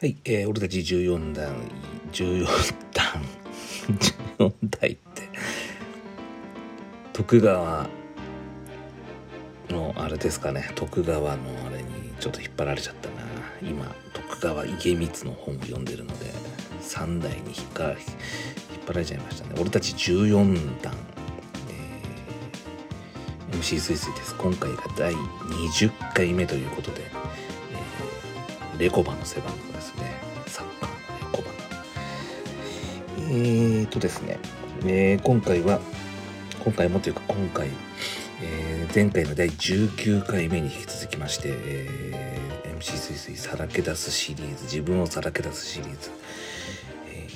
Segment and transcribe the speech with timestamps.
[0.00, 1.56] はい、えー、俺たち14段、
[2.12, 2.46] 14
[2.92, 3.20] 段、
[4.38, 5.28] 14代って、
[7.12, 7.88] 徳川
[9.68, 11.88] のあれですかね、徳川のあれに
[12.20, 13.16] ちょっと引っ張られちゃったな。
[13.60, 14.98] 今、徳川家光
[15.28, 16.26] の本を読んでるので、
[16.80, 17.98] 3代に引っか引っ
[18.86, 19.56] 張られちゃいましたね。
[19.58, 20.94] 俺たち14段、
[23.50, 24.36] えー MC スイスイです。
[24.36, 27.02] 今回が第20回目ということで、
[28.78, 30.20] レコバの背番号ですね。
[30.46, 30.90] サッカー
[31.24, 31.48] のレコバ。
[33.18, 34.38] えーとですね、
[34.84, 35.80] えー今回は、
[36.62, 37.66] 今回もというか今回、
[38.42, 46.10] えー前回の第19回目に引き続きまして、えー MC スイスイさらけ出すシリーズ、自分をさらけ出すシリーズ、
[47.08, 47.30] えー、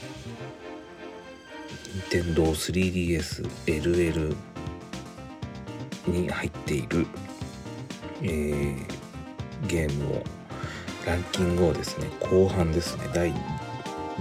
[2.11, 4.37] 任天堂 3DS LL
[6.07, 7.07] に入っている、
[8.23, 8.77] えー
[9.67, 10.23] ゲームを
[11.07, 13.33] ランキングをですね後半ですね第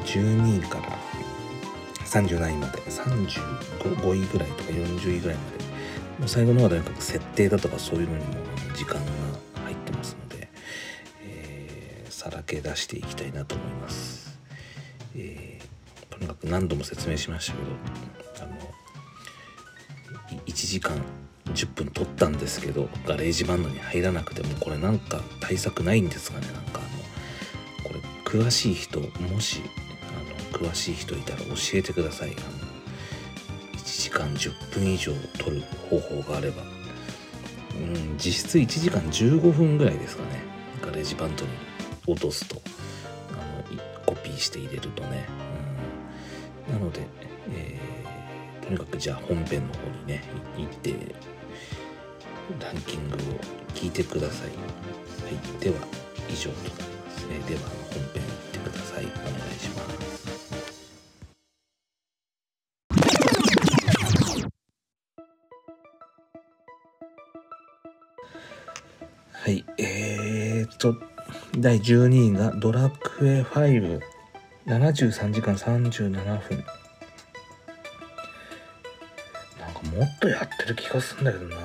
[0.05, 0.97] 12位から
[2.05, 5.63] 37位まで35位ぐらいとか40位ぐらいまで
[6.19, 8.33] もう最後の方はとにかく設定だとかそういうのにも
[8.75, 9.11] 時間が
[9.63, 10.49] 入ってますので、
[11.23, 14.37] えーさらけ出していきたいなと思います、
[15.15, 21.01] えーとにかく何度も説明しましたけどあの1時間
[21.45, 26.60] 10分撮ったんですけどガレージバンドに入らなくてもこれなんか対策ないんですかね。
[28.31, 29.61] 詳しい人もし
[30.07, 32.29] あの詳しい人いたら教えてください。
[32.29, 32.37] あの
[33.77, 36.63] 1時間10分以上撮る方法があれば。
[36.63, 40.43] うん実質1時間15分ぐらいですかね。
[40.81, 41.51] ガレージバンドに
[42.07, 42.61] 落とすと。
[43.31, 45.27] あのコピーして入れるとね、
[46.69, 47.01] うん、なので、
[47.49, 50.23] えーとにかくじゃあ本編の方にね
[50.57, 50.93] 行って
[52.61, 53.17] ランキングを
[53.73, 54.47] 聞いてください。
[54.47, 54.53] は
[55.29, 55.75] い、では
[56.29, 56.90] 以上と。
[57.31, 57.39] なりますね。
[57.47, 59.05] では本編行ってください。
[59.05, 60.01] お願いします。
[69.33, 70.95] はい、えーと、
[71.57, 73.99] 第12位がドラクエ5、
[74.67, 76.63] 73時間37分。
[79.59, 81.57] なんかもっとやってる気がするんだけどな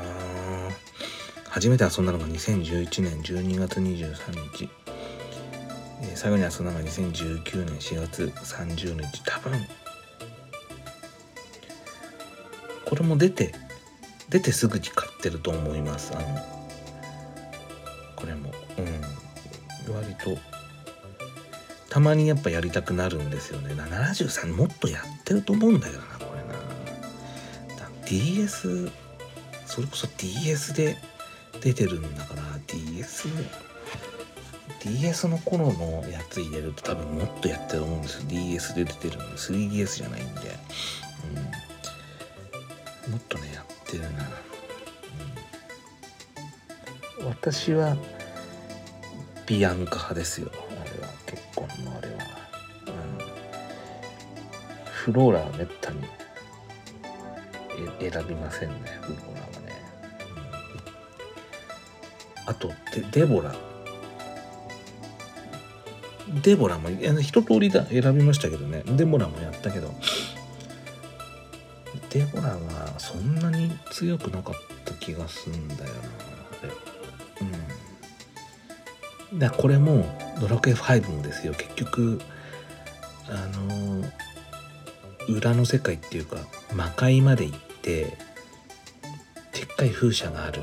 [1.51, 4.69] 初めて遊んだのが2011年12月23日、
[6.03, 9.53] えー最後に遊んだのが2019年4月30日多分
[12.85, 13.53] これも出て
[14.29, 16.13] 出てすぐに買ってると思います。
[16.17, 16.27] あの
[18.17, 18.53] これも。
[18.79, 19.95] うん。
[19.95, 20.37] 割と
[21.89, 23.73] たまにやっぱやりたくなるんですよね。
[23.75, 27.89] 73もっとやってると思うんだけどなこれな。
[28.05, 28.91] DS
[29.67, 30.97] それこそ DS で
[31.61, 33.29] 出てるんだから DS
[34.81, 38.23] DS の頃のやつ入れると多分もっとやってると思うんですよ。
[38.29, 40.41] DS で出てるんで 3DS じゃないんで、
[43.07, 44.09] うん、もっとねやってるな、
[47.21, 47.97] うん、私は
[49.47, 50.51] ビアンカ派ですよ。
[50.53, 51.09] あれは。
[51.27, 52.15] 結婚のあれは、
[52.87, 53.19] うん、
[54.93, 56.01] フローラはめったに。
[58.01, 58.77] 選びませんね。
[59.03, 59.73] フローラはね、
[62.47, 62.51] うん。
[62.51, 63.55] あとデデボラ。
[66.43, 68.83] デボラも一通りだ選びましたけどね。
[68.87, 69.93] デボラもやったけど。
[72.11, 74.55] デボラはそんなに強くなかっ
[74.85, 76.01] た気がすんだよな
[79.31, 79.39] あうん。
[79.39, 80.05] だこれも
[80.41, 81.55] ドラクエ5もですよ。
[81.55, 82.21] 結局
[83.29, 84.05] あの
[85.29, 86.37] 裏の世界っていうか
[86.75, 88.17] 魔界まで行って
[89.53, 90.61] でっかい風車がある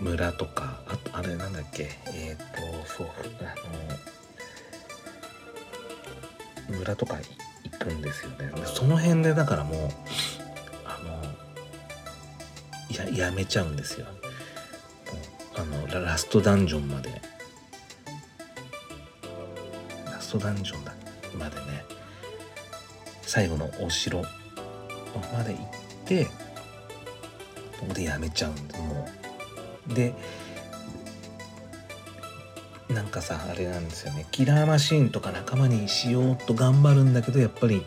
[0.00, 2.25] 村とかああれなんだっけえ、
[2.96, 3.08] そう。
[3.08, 3.12] あ
[6.70, 7.18] の村とか
[7.64, 8.50] 行くんですよね。
[8.64, 9.90] その辺でだからもう
[10.84, 11.22] あの
[13.14, 14.06] ややめちゃうんですよ。
[15.56, 17.20] あのララストダンジョンまで。
[20.06, 20.94] ラストダンジョンだ
[21.38, 21.84] までね。
[23.22, 25.64] 最後のお城まで行っ
[26.06, 29.08] てここでやめちゃうんでも
[29.90, 29.94] う。
[29.94, 30.14] で
[32.96, 34.26] なんかさあれなんですよね。
[34.30, 37.84] キラーマシーンとか仲間にしようと頑張るんだけどやっぱり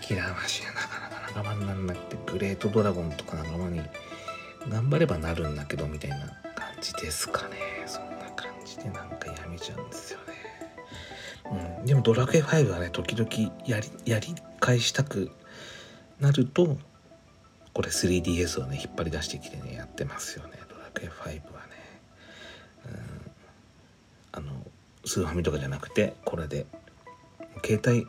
[0.00, 3.80] キラーマシーンはなかなか仲間にならなくてグレートドラゴンとか仲間に
[4.68, 6.16] 頑張ればなるんだけどみたいな
[6.56, 7.54] 感じですかね。
[7.86, 11.78] そんな感じでなんかやめちゃうんですよね。
[11.78, 15.30] うん、でもドラクエ5はね時々やりやり返したく
[16.18, 16.76] なると
[17.72, 20.58] これ 3DS をね引っ張り出してきてねやってますよね。
[20.68, 21.73] ドラクエ5はね、
[24.36, 24.52] あの
[25.04, 26.66] スーファミとかじゃなくてこれで。
[27.64, 28.06] 携帯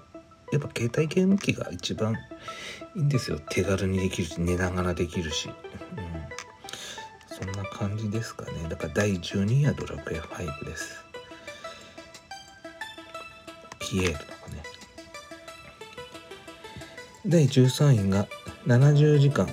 [0.51, 2.15] やっぱ携帯ゲーム機が一番
[2.95, 3.39] いいんですよ。
[3.49, 5.55] 手軽にできるし寝ながらできるし、うん、
[7.27, 8.67] そんな感じですかね。
[8.69, 11.03] だから第12位はドラクエ5です。
[13.79, 14.63] ピエールとかね。
[17.25, 18.27] 第13位が
[18.67, 19.47] 70時間。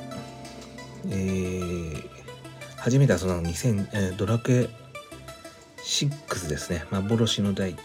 [1.09, 2.09] えー、
[2.77, 4.82] 初めて遊んだの2000、えー、ドラクエ
[5.93, 6.85] 6ですね。
[6.91, 7.79] 幻の大地。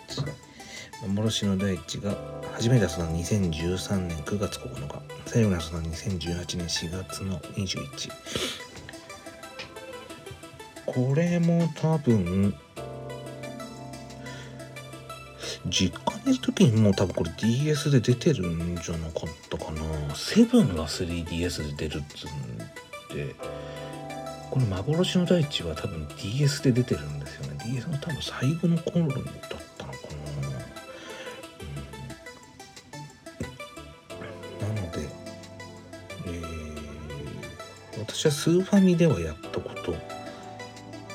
[1.01, 2.15] 幻の大地が
[2.53, 5.01] 初めて遊んだの2013年9月9日。
[5.25, 8.11] 最後に遊んだの2018年4月の21
[10.85, 12.55] これも多分
[15.69, 20.15] 実家にいる時にもう多分これ DS で出てるんじゃなかったかな。
[20.15, 23.35] セブンが 3DS で出るっつうんで。
[24.49, 27.57] この幻の大地は多分 DS で出てるんですよね。
[27.65, 29.23] DS の多分最後の頃だっ
[29.77, 29.97] たのか
[34.59, 34.99] な、うん、なので、
[36.25, 39.93] えー、私はスーファミではやったこと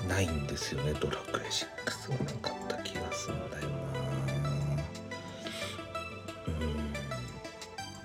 [0.09, 0.93] ないんですよね。
[1.01, 3.69] ドラクエ6はなかった気がするんだよ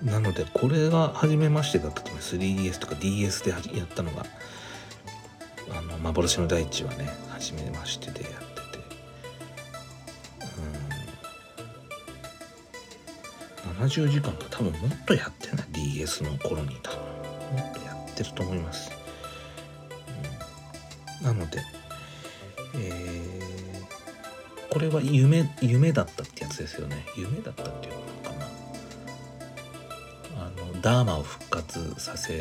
[0.02, 0.04] な。
[0.04, 0.06] うん。
[0.06, 4.24] なのでこれが初めましてだったと思う 3DS とか DS でやったのが
[6.08, 8.46] 幻の大地はね初めましてでやって
[8.78, 8.84] て。
[13.68, 13.84] うん。
[13.84, 17.08] 70時間か多分もっとやってない DS の頃に多分。
[17.56, 18.90] もっとやってると思います、
[21.20, 21.62] うん、なので
[22.74, 27.06] えー、これは夢夢だったってやつですよね。
[27.16, 28.00] 夢だったっていうの
[28.30, 28.36] か
[30.36, 30.44] な。
[30.44, 32.36] あのダーマを復活させ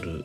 [0.00, 0.24] る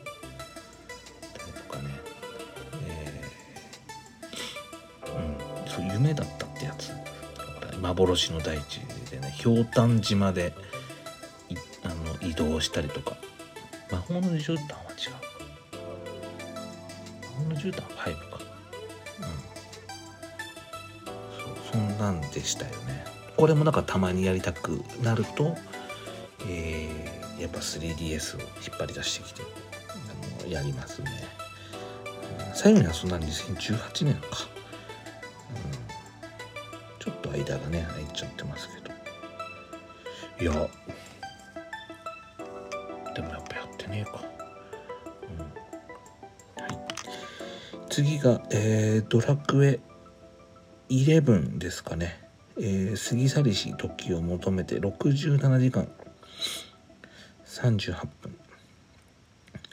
[8.00, 8.80] 幻の大地
[9.10, 10.52] でねひょうたん島で
[11.82, 11.94] あの
[12.28, 13.16] 移動したりとか。
[13.90, 14.60] 魔法の絨毯は
[14.96, 15.10] 違う。
[17.22, 18.38] 魔法の絨毯は5か。
[19.18, 19.20] う
[21.56, 21.60] ん。
[21.66, 23.04] そそんなんでしたよね。
[23.36, 25.56] これもなんかたまにやりたくなると
[26.46, 29.42] えー、やっぱ 3DS を引っ張り出してきて
[29.88, 29.94] あ
[30.44, 31.10] のやりますね。
[32.54, 34.46] 最後に遊んだの2018年か。
[37.50, 38.68] と間がね入っちゃってます
[40.38, 40.52] けど。
[40.52, 40.68] いや。
[43.14, 44.22] でもやっぱやってねえか、
[45.28, 46.62] うん。
[46.62, 46.78] はい、
[47.90, 49.80] 次が、えー、ドラクエ
[50.88, 52.20] 11ですかね、
[52.56, 55.88] えー、過ぎ去りし時を求めて67時間。
[57.44, 58.36] 38分。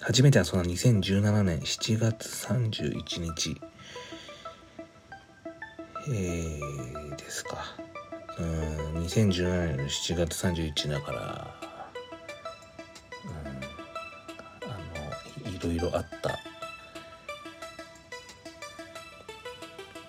[0.01, 3.62] 初めてはその2017年7月31日。
[6.09, 7.57] えー、ですか。
[8.39, 11.56] うん、2017年の7月31日だから、
[13.25, 13.27] う
[14.65, 14.77] ん、あ
[15.44, 16.39] の、いろいろあった。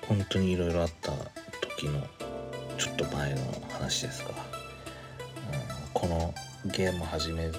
[0.06, 1.10] 本当にいろいろあった
[1.60, 2.06] 時の、
[2.78, 4.30] ちょっと前の話ですか。
[4.30, 4.36] うん、
[5.92, 6.32] この
[6.66, 7.58] ゲーム始めた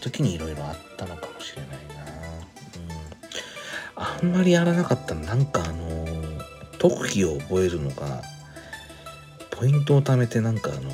[0.00, 2.04] 時にいろいろあったのかもしれないな。
[4.06, 4.30] うん。
[4.30, 6.07] あんまりやらなかったなんかあの
[6.78, 8.22] 特技を覚えるのが
[9.50, 10.90] ポイントを貯めてなんかあの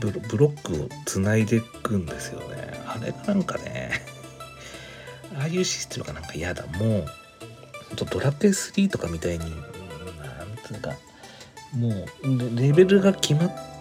[0.00, 2.72] ブロックをつないでいくんですよね。
[2.86, 3.90] あれがなんかね
[5.36, 6.66] ああいうシステムがなんか嫌だ。
[6.66, 7.06] もう
[7.96, 9.52] とドラクエ3とかみたいになん
[10.64, 10.90] つうか
[11.76, 13.72] もうレベルが決まっ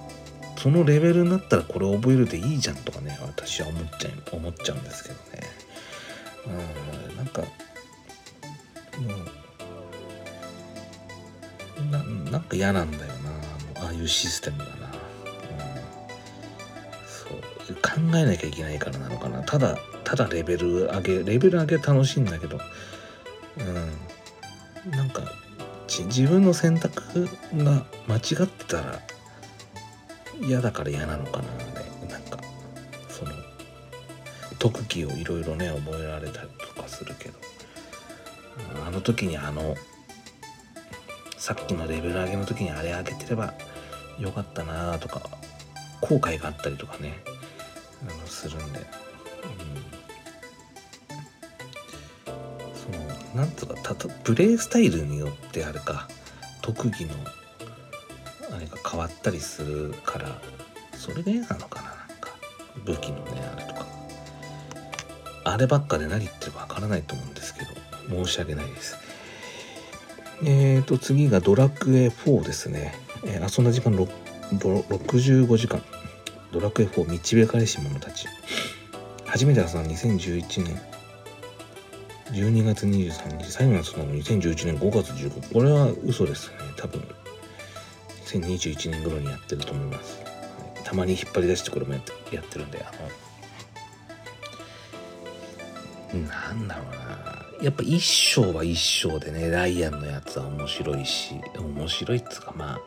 [0.57, 5.21] そのレベルになったらこれ覚えるでいいじゃんとかね私は思っちゃう思っちゃうんですけどね。
[6.45, 6.80] うん。
[12.51, 13.31] か嫌なんだよな。
[13.83, 14.75] ああいうシステムがな、うん、
[17.07, 17.75] そう。
[17.75, 19.41] 考えなきゃいけないからなのかな。
[19.43, 22.59] ただただレベル上げレベル上げ楽しいんだけど。
[24.85, 24.91] うん。
[24.91, 25.21] なんか
[25.87, 28.99] 自分の選択が間違ってたら
[30.41, 31.43] 嫌だから嫌なのかな。
[31.43, 32.09] ね。
[32.09, 32.39] なんか
[33.09, 33.31] その
[34.59, 37.35] 特技をいろいろね覚えられたりとかするけど。
[38.85, 39.75] あの時にあの
[41.41, 43.55] さっきのレベル上げの時にあれ上げてれば
[44.19, 45.23] よかったなとか
[45.99, 47.15] 後悔があったりとかね
[48.07, 48.85] あのするんで、うん、
[52.75, 56.07] そのなんとかたとプレイスタイルによってあれか
[56.61, 57.15] 特技の
[58.55, 60.39] あれが変わったりするから
[60.93, 62.29] それでなのかななんか
[62.85, 63.87] 武器のねあれとか。
[65.43, 69.10] あればっかで何言ってるかわからないと思うんですけど申し訳ないです。
[70.43, 75.81] えーと次がドラクエ4ですね、えー、遊んだ時間65時間
[76.51, 78.27] ドラクエ4導かれし者たち。
[79.25, 80.81] 初めて遊んだ2011年
[82.33, 86.55] 12月23日最後の遊んだの2011年5月15日これは嘘ですね。
[86.75, 87.01] 多分
[88.25, 90.19] 2021年頃にやってると思います、
[90.83, 92.83] たまに引っ張り出してこれもやってやってるんで。
[92.83, 92.91] あ
[96.13, 97.10] のなんだろうな。
[97.61, 102.79] やっぱ一章は一章でねライアンのやつは面白いし面白いっつうかまあ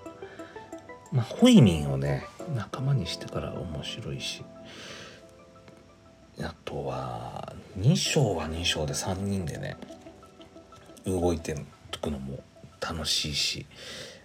[1.12, 2.26] まあホイミンをね
[2.56, 4.42] 仲間にしてから面白いし
[6.40, 9.76] あとは2章は2章で3人でね
[11.06, 11.54] 動いて
[11.92, 12.40] とくのも
[12.80, 13.66] 楽しいし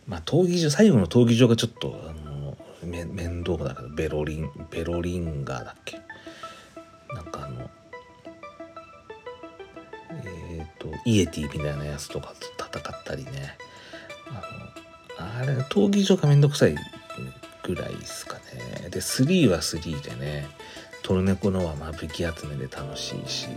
[0.08, 6.00] まあ闘技場最後の闘技場がちょっとあの面倒だけどベロリンベロリンガーだっけ？
[7.14, 7.49] なんか
[10.92, 13.58] とイエティみたいなやつとかと戦ったりね。
[14.30, 16.76] あのあれ闘技場がめんどくさい
[17.64, 18.90] ぐらいですかね。
[18.90, 20.48] で3は3でね
[21.04, 23.48] トルネコのは間引き集めで楽しいし、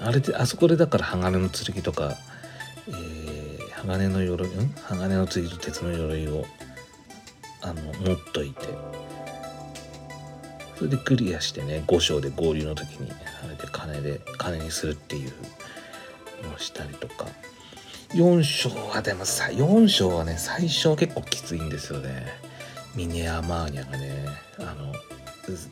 [0.00, 2.16] うん、あれであそこでだから鋼の剣とか、
[2.88, 4.74] えー、鋼の鎧ん？
[4.88, 6.44] 鋼の剣と鉄の鎧を
[7.62, 8.68] あの持っといて。
[10.76, 13.10] それでクリアしてね5章で合流の時に
[13.42, 15.32] あれで金で金にするっていう。
[16.54, 17.26] をしたりとか。
[18.10, 22.26] 4章はでもさ4章はね最初は結構きついんですよね。
[22.94, 24.26] ミネアマーニャがね
[24.58, 24.92] あの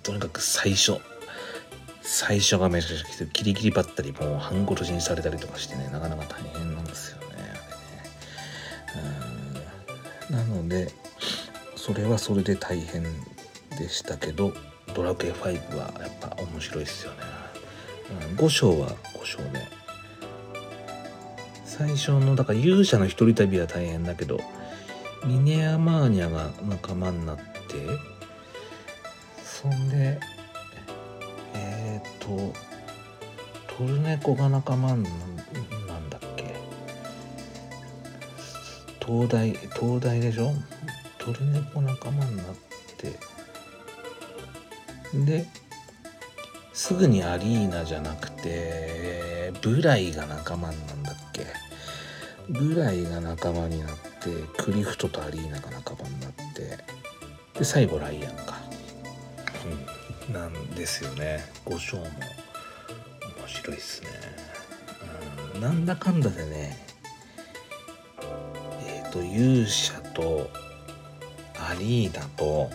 [0.02, 0.99] とにかく最初。
[2.02, 3.26] 最初がめちゃくちゃきつい。
[3.28, 7.26] キリキリばったりもう半殺しにされたりとかしてねなかなか大変なんですよね
[10.30, 10.44] あれね。
[10.44, 10.90] なので
[11.76, 13.04] それはそれで大変
[13.78, 14.52] でしたけど
[14.94, 17.18] ドラクエ5はやっぱ面白いですよね、
[18.30, 19.66] うん、5章は5章で
[21.76, 24.38] 最初のだから勇者の一人旅は大変だけど
[25.25, 27.43] ミネアマーニャが仲間になって
[29.43, 30.21] そんで
[31.54, 32.54] えっ、ー、と
[33.76, 35.02] トルネコが仲間なん
[36.11, 36.54] だっけ？
[39.04, 40.52] 東大東大でしょ？
[41.19, 42.47] トルネコ仲間になっ
[42.97, 43.12] て
[45.26, 45.47] で
[46.73, 50.93] すぐにアリーナじゃなくてブライが仲間になっけ
[52.48, 58.58] ブライが仲間になってクリフトとアリーナが仲間になってで最後ライアンか、
[60.28, 61.44] うん、なんですよね。
[61.64, 62.12] 5章も面
[63.46, 64.08] 白いっすね、
[65.54, 66.78] うん、なんだかんだでね
[68.86, 70.50] えっ、ー、と勇者と
[71.58, 72.68] アリーナと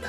[0.00, 0.08] な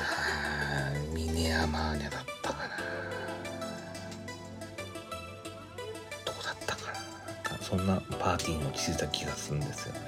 [8.24, 10.00] パーティーに落ち着いた気がするんですよね、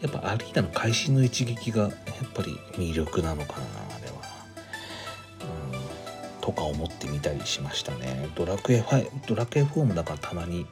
[0.00, 1.92] やっぱアリーナの会心の一撃がやっ
[2.32, 3.66] ぱり魅力なのかな
[3.96, 4.14] あれは、
[5.40, 8.28] うん、とか思ってみたりしましたね。
[8.36, 10.66] ドラクエ5ドラクエ4もだからたまに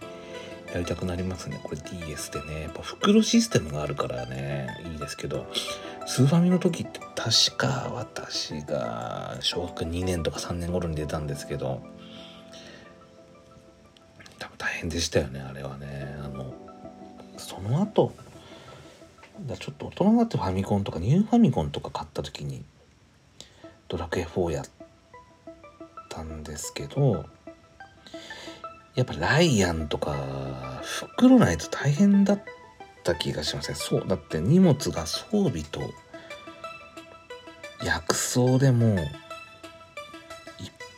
[0.72, 1.58] やりたくなりますね。
[1.64, 2.62] これ DS でね。
[2.62, 4.68] やっぱ袋システムがあるからね。
[4.92, 5.46] いいですけど。
[6.06, 11.82] スーファミの時って確か私が小学2年とか3年頃に出たんですけど
[14.84, 16.14] 変でしたよねあれはね。
[16.22, 16.52] あの
[17.36, 18.12] その後
[19.46, 22.62] だちょっと大人になってファミコンとかニューファミコンとか買った時に
[23.88, 24.64] ドラクエ4やっ
[26.08, 27.24] たんですけど
[28.94, 32.42] やっぱライアンとか袋ないと大変だっ
[33.02, 33.74] た気がしますね。
[33.74, 35.80] そうだって荷物が装備と
[37.82, 39.06] 薬草でもいっ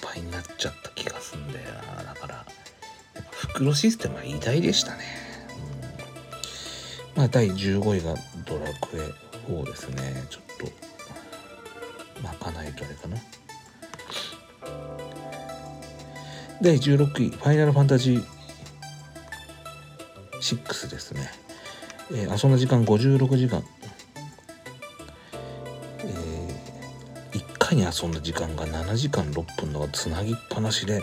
[0.02, 1.95] ぱいになっちゃった気がすんだよな。
[3.56, 4.98] だからやっぱ袋システムは偉大でしたね、
[7.14, 13.16] まあ第15位がドラクエ4ですねちょっと巻かないとあれかな
[16.62, 18.24] 第16位、ファイナルファンタジー
[20.40, 21.30] 6ですね。
[22.12, 23.62] えー、遊んだ時間56時間。
[25.98, 31.02] えー、1回に遊んだ時間が7時間6分のつなぎっぱなしで、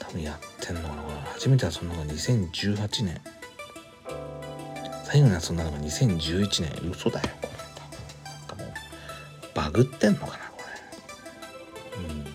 [0.00, 1.05] 多分やってんのかな
[1.36, 3.20] 初めて遊んだのが2018年。
[5.04, 6.90] 最後に遊んだのが2011年。
[6.90, 8.28] 嘘だよ、これ。
[8.30, 8.72] なんかもう、
[9.54, 10.62] バグってんのかな、こ
[12.00, 12.08] れ。
[12.08, 12.26] うん。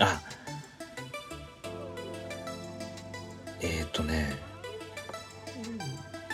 [0.00, 0.20] あ、
[3.64, 4.36] えっとね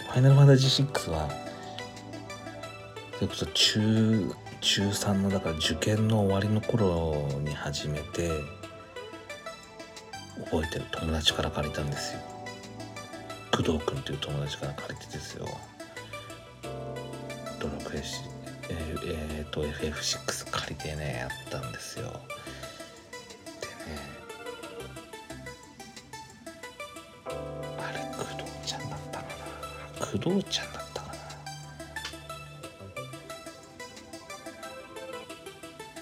[0.08, 1.28] ファイナルファンタジー6は
[3.14, 8.30] それこそ中中3のだから受験の終わりの頃に始めて
[10.50, 12.20] 覚えてる友達から借りたんですよ。
[13.52, 15.46] 工藤君っていう友達から借りてですよ。
[17.60, 18.22] ドラクエし
[18.68, 22.04] えー、えー、と FF6 借りてねやったんですよ。
[22.06, 22.20] でね
[27.78, 29.26] あれ工藤ちゃんだったか
[30.00, 30.06] な。
[30.06, 31.14] 工藤ちゃんだったかな。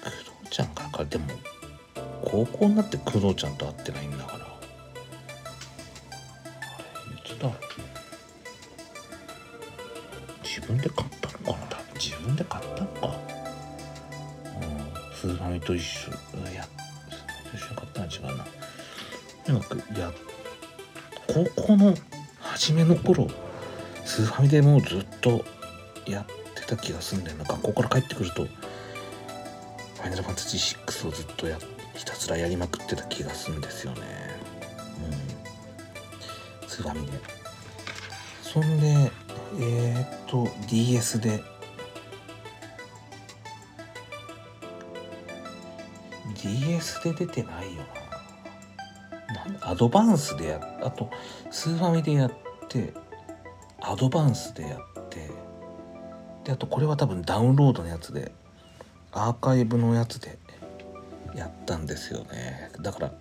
[0.03, 0.09] 工
[0.41, 1.25] 藤ちゃんから借りても
[2.25, 4.18] 高校になって工藤ちゃんと会ってないん
[15.19, 16.11] スーファミと一緒。
[16.49, 18.45] いやスーファミと一緒に買ったのは違うな
[19.45, 20.11] とにかくいや
[21.27, 21.93] 高校の
[22.39, 23.27] 初めの頃
[24.05, 25.43] スーファミでもうずっと
[26.07, 31.57] やってた気がするんだよな学校から帰ってくるとファイナルファンタジー6をずっとや
[31.95, 34.01] ひたすらやりまくってた気がするんですよね。
[36.61, 36.69] うん。
[36.69, 37.11] スーファミで。
[38.41, 39.11] そんで
[39.59, 41.43] えー、っと DS で
[47.03, 47.83] で出てないよ
[49.61, 49.69] な。
[49.71, 51.09] アドバンスでやあと
[51.51, 52.31] スーファミでやっ
[52.67, 52.93] て
[53.81, 55.29] アドバンスでやって
[56.43, 58.31] であとこれは多分ダウンロードのやつで
[59.11, 60.37] アーカイブのやつで
[61.35, 62.71] やったんですよね。
[62.81, 63.11] だから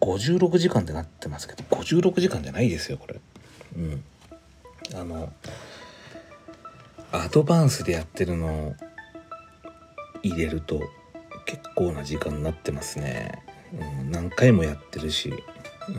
[0.00, 3.20] 56時間ってなってますけど56時間じゃないですよこれ。
[3.76, 4.04] うん。
[4.94, 5.32] あの
[7.12, 8.74] アドバンスでやってるのを
[10.22, 10.80] 入れると
[11.46, 15.32] 結構な時間になってますね、うん、何回もやってるし、
[15.88, 15.96] うん、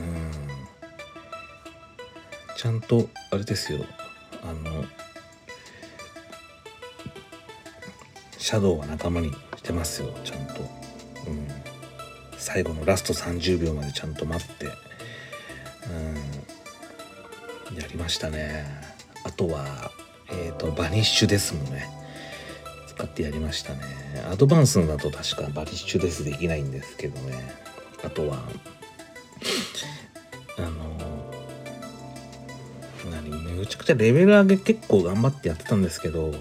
[2.56, 3.80] ちゃんとあれですよ。
[4.44, 4.86] あの
[8.38, 10.14] シャドウは仲間にしてますよ。
[10.24, 10.64] ちゃんと、う
[11.32, 11.48] ん、
[12.38, 14.68] 最後のラスト30秒までちゃんと待って、
[17.70, 18.66] うん、やりましたね。
[19.24, 19.92] あとは
[20.30, 21.97] えっ、ー、とバニッシュですもんね。
[22.98, 23.80] 使ってやりましたね。
[24.32, 27.56] アドバンスだと確かバニッシュですできないんですけどね。
[28.04, 28.40] あとは
[30.58, 30.72] あの
[33.12, 36.34] 何めちゃくちゃレベル上げ結構頑張ってやってたんですけど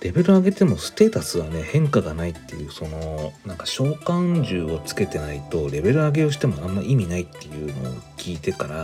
[0.00, 8.76] レベル上げてもステータスはね変化がないっていうそのなんか召喚獣をつけてないとレベル上げをしてもあんま意味ないっていうのを聞いてから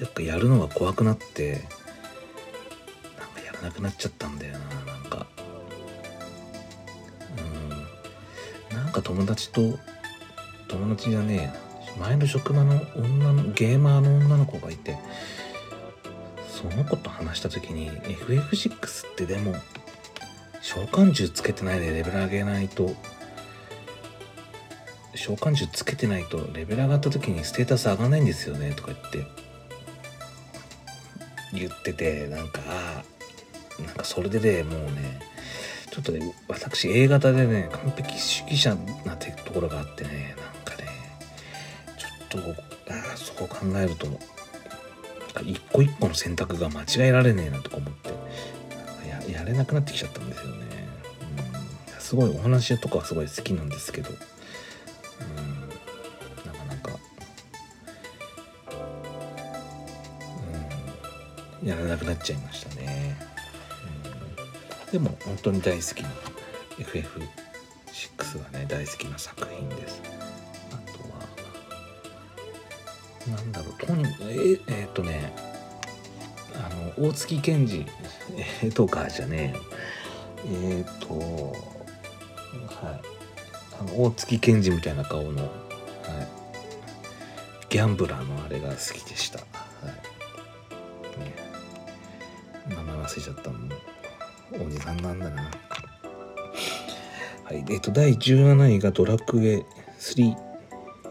[0.00, 1.62] やっぱやるのが怖くなって
[3.18, 4.91] なんかやらなくなっちゃったんだよな。
[8.92, 9.78] なんか友達と
[10.68, 11.50] 友達じゃね
[11.96, 14.98] え前の職場の女のゲーマーの女の子がいて
[16.46, 19.54] その子と話した時に FF6 ってでも
[20.60, 22.94] 召喚獣つけてないでレベル上げないと
[25.14, 29.26] 召喚獣つけてないとレベル上がった時にステータス上がらないんですよねとか言って
[31.54, 32.60] 言っててなんか
[33.86, 35.31] なんかそれでねもうね
[35.92, 38.74] ちょっとね私 A 型でね完璧主義者
[39.04, 40.88] なてところがあってねなんかね
[41.98, 44.06] ちょっとあそう考えると
[45.44, 48.08] 一個一個の選択が間違えられねえなとか思って
[49.30, 50.66] ややれなくなってきちゃったんですよね、
[51.94, 54.16] うん、すごいお話とかはすごい好きなんですけど、うん、
[56.50, 56.98] なかなか、
[61.62, 63.16] うん、やらなくなっちゃいましたね、
[64.92, 66.10] でも本当に大好きな
[66.78, 70.02] FF6 はね大好きな作品です。
[70.70, 70.98] あと
[73.30, 75.32] はなんだろうとにええー、っとね
[76.54, 76.68] あ
[77.00, 77.86] の大月健二
[78.62, 79.54] えー、とかじゃね
[80.46, 83.00] ええっ、とはい。
[83.80, 85.50] あの大月健二みたいな顔の、はい、
[87.70, 89.44] ギャンブラーのあれが好きでした、は
[91.16, 91.18] い。
[91.18, 91.34] ね、
[92.68, 93.68] 名前忘れちゃったもん
[94.60, 95.50] おじさんなんだな
[97.44, 99.64] はいえっ、と第17位が「ドラクエ
[99.98, 100.36] 3」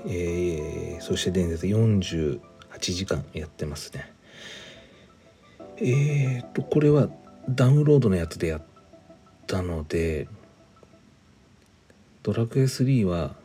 [0.07, 2.39] えー、そして伝説48
[2.79, 4.11] 時間やってますね
[5.83, 7.09] えーと、これは
[7.49, 8.61] ダウンロードのやつでやっ
[9.47, 10.27] たので、
[12.21, 13.35] ドラクエ3は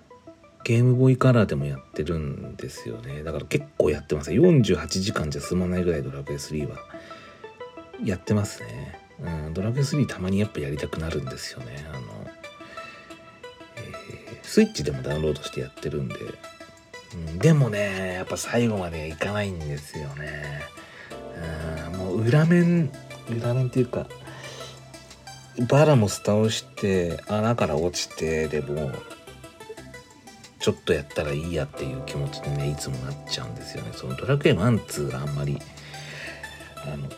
[0.65, 3.23] ゲームボーイカラーでもやってるんですよね。
[3.23, 4.33] だから結構やってます。
[4.33, 6.77] 48時間じゃ済まないぐらいドラクエ3は
[8.05, 9.06] やってますね。
[9.21, 11.87] うん、ドラクエ3たまにやっぱやりたくなるんですよね。
[11.91, 12.01] あの、
[13.77, 16.17] えー、スイッチでもダウンロードしてやってるんで、
[17.15, 20.63] うん、でもね、やっぱ最後までいかないんですよね。
[21.91, 22.91] うんもう裏面
[23.29, 24.07] 裏面っていうか
[25.69, 28.93] バラモス倒して穴から落ちてでも
[30.61, 35.59] ちょっとやったらいいやっていう気持ちにねいつもなっちゃうんですよねそのドラクエ1、2があんまり
[36.85, 37.09] あの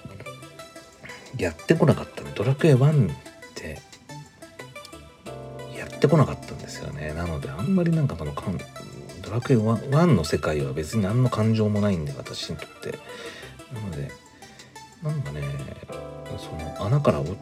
[1.36, 3.16] やってこなかったドラクエ1っ
[3.54, 3.80] て
[5.76, 7.12] やってこなかったんですよね。
[7.12, 8.32] なのであんまりなんかその
[9.22, 12.98] ドラクエ 1, 1の世界は別に何の感情もないんで私にとって。
[13.72, 14.10] なので
[15.02, 15.42] なんかね
[16.38, 17.36] その穴から落ち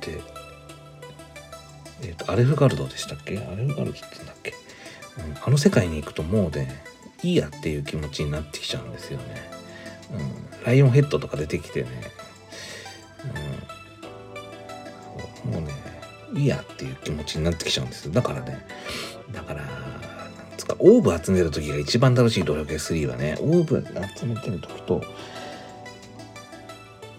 [0.00, 0.20] て
[2.02, 3.38] えっ、とアレフガルドでしたっけ？
[3.38, 4.54] アレフガルドって言うんだっけ、う
[5.22, 6.82] ん、あの世界に行くともうね
[7.22, 9.24] いいやっていう気持ちになってきちゃうんですよね、
[10.12, 11.88] うん、ライオンヘッドとか出てきてね、
[16.38, 18.12] いいやっていう気持ちになってきちゃうんですよ。
[18.12, 18.64] だからね。
[19.32, 19.62] だから
[20.56, 23.84] つかオーブ集める時が一番楽しいドラクエ3はねオーブ
[24.16, 25.02] 集めてる時と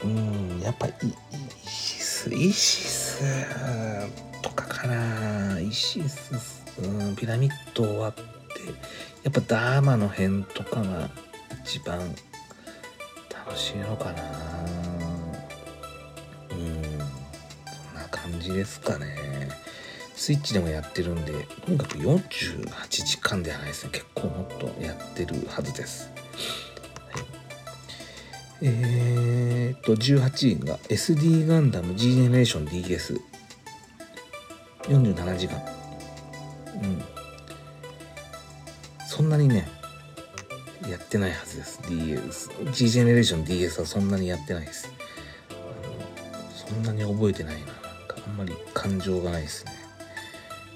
[0.04, 0.94] うんやっぱイ
[1.68, 3.22] シスイシス
[4.42, 5.60] とかかな。
[5.60, 8.22] イシス、うん、ピラミッド終わって
[9.24, 11.10] やっぱダーマの辺とかが
[11.64, 12.00] 一番
[13.46, 14.49] 楽しいのかな。
[18.50, 19.16] じですかね。
[20.16, 21.32] スイッチでもやってるんで
[21.66, 26.12] とにかく48時間ではないですね結構もっとやってるはずです。
[28.62, 35.64] えー、っと18位が SD ガンダム G ジェネレーション DS47 時間。
[36.84, 37.02] うん。
[39.08, 39.66] そんなにね
[40.90, 44.92] やってないはずです DS G ジェネレーション DS はそんなにやってないです。
[46.54, 47.79] そんなに覚えてないな。
[48.30, 49.74] あんまり感情がないですね、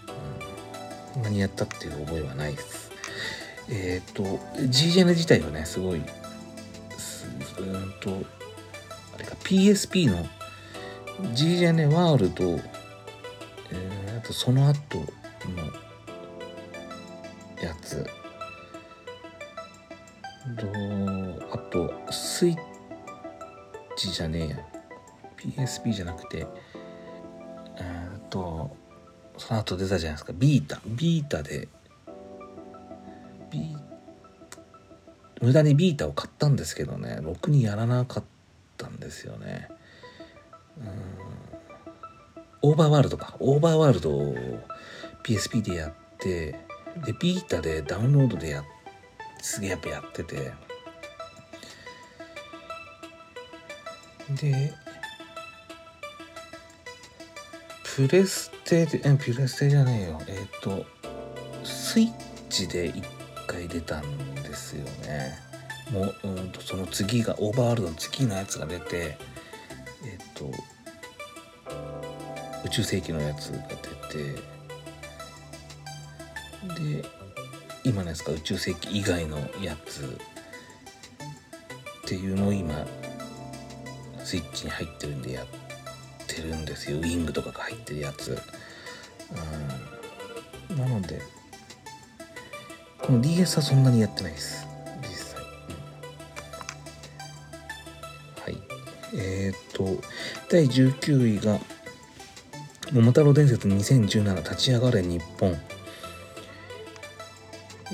[0.07, 2.91] うん、そんなにやったっていう覚えはないです。
[3.69, 6.05] えっ、と G ジェネ自体はねすごいうん
[8.01, 8.25] と
[9.15, 10.25] あれか PSP の
[11.33, 15.05] G ジャネワールド、えー、あとその後の
[17.61, 18.05] やつ。
[20.57, 20.67] と
[21.53, 22.57] あとスイッ
[23.95, 24.73] チじゃねえや。
[25.37, 26.47] PSP じゃなくて
[28.33, 28.75] と
[29.37, 30.33] その後出たじゃないですか。
[30.35, 30.81] ビータ。
[30.87, 31.67] ビータで
[33.51, 33.77] ビー
[35.41, 37.19] 無駄にビータを買ったんですけどね。
[37.21, 38.23] ろくにやらなかっ
[38.77, 39.69] たんですよね。
[40.79, 40.83] う
[42.69, 42.71] ん。
[42.71, 43.35] オーバーワールドか。
[43.39, 44.35] オーバーワールドを
[45.23, 46.55] PSP でやって
[47.05, 48.63] でビータでダウンロードでや
[49.41, 50.51] すげえやっぱやってて。
[54.41, 54.73] で
[57.95, 60.19] プレステでえプレステじゃねえよ。
[60.27, 60.83] えっ、ー、と
[61.63, 62.11] スイッ
[62.49, 63.05] チで一
[63.45, 65.37] 回出たんですよね。
[65.91, 69.15] もううんとその次がオーバーワールドの次のやつが出て
[70.05, 70.49] えっ、と
[72.65, 74.41] 宇宙世紀のやつが出て
[77.01, 77.05] で
[77.83, 80.17] 今のやつか宇宙世紀以外のやつ
[82.05, 82.73] っていうのを今
[84.23, 85.62] スイッチに入ってるんでやって
[86.35, 86.97] てるんですよ。
[86.97, 88.37] ウィングとかが入ってるやつ、
[90.69, 91.21] うん、なので
[92.99, 94.65] この DS はそんなにやってないです。
[95.01, 95.41] 実際、
[98.41, 98.57] はい。
[99.13, 100.01] えー、っと
[100.49, 101.59] 第19位が
[102.93, 105.57] 「桃太郎伝説2017立ち上がれ日本」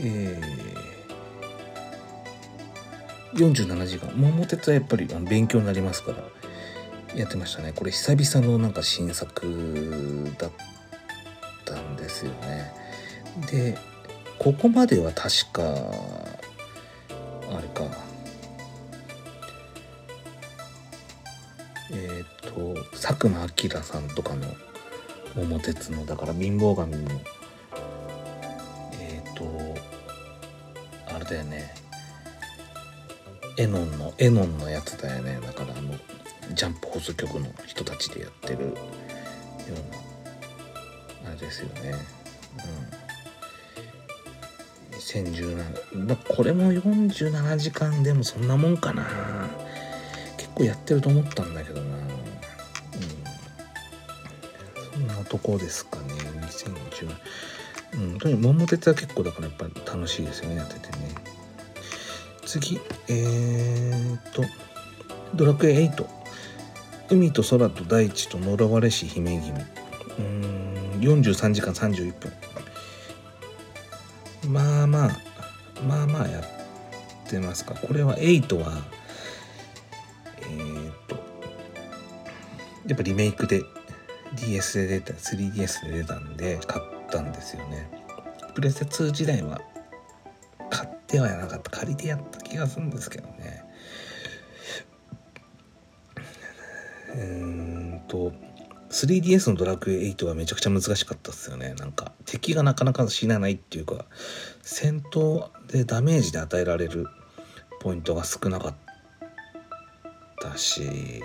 [0.01, 4.13] えー、47時間。
[4.15, 6.23] 桃鉄はやっぱり勉強になりますから。
[7.15, 7.73] やってましたね。
[7.75, 10.51] これ久々のなんか新作だっ
[11.65, 12.71] たんですよね。
[13.51, 13.77] で
[14.37, 17.83] ここまでは確かあれか。
[21.91, 24.45] えっ、ー、と佐久間明さんとかの
[25.35, 27.19] 「桃鉄」のだから貧乏神の
[28.99, 29.75] えっ、ー、と
[31.15, 31.73] あれだよね。
[33.57, 35.39] エノンのエノンのやつだよね。
[35.41, 35.95] だからあの
[36.53, 38.73] ジャンプ放送局の人たちでやってるよう
[41.25, 41.93] なあれですよね。
[44.93, 44.99] うん。
[44.99, 49.05] 2017これも47時間でもそんなもんかな。
[50.37, 51.97] 結構やってると思ったんだけどな。
[51.97, 52.03] うん。
[54.91, 56.13] そんなとこですかね。
[56.47, 57.15] 2017
[57.93, 58.17] うん。
[58.19, 61.15] とにかく桃鉄は結構だからやっぱ楽しいですよねやっててね。
[62.45, 64.43] 次えー、っと
[65.35, 66.18] ドラクエ8
[67.11, 69.65] 海と空と大地と呪われし姫君。
[70.19, 70.69] うん
[70.99, 72.31] 43時間31分。
[74.51, 75.09] まあまあ
[75.87, 77.73] まあまあやってますか。
[77.75, 78.83] これは8は
[80.41, 81.15] えー、っと
[82.87, 83.61] やっぱリメイクで
[84.35, 87.89] DS で出た 3DS で出たんで買ったんですよね。
[88.53, 89.61] プレステ2時代は
[90.69, 91.71] 買ってはやらなかった。
[91.71, 93.38] 借りてやった気がするんですけどね。
[98.09, 98.33] と
[98.89, 101.75] 3DS のドラクエ8はめちゃくちゃ難しかったっすよね。
[101.77, 104.05] なんか敵がなかなか死なないっていうか
[104.61, 107.05] 戦闘でダメージで与えられる
[107.79, 108.75] ポイントが少なかっ
[110.41, 111.21] たし、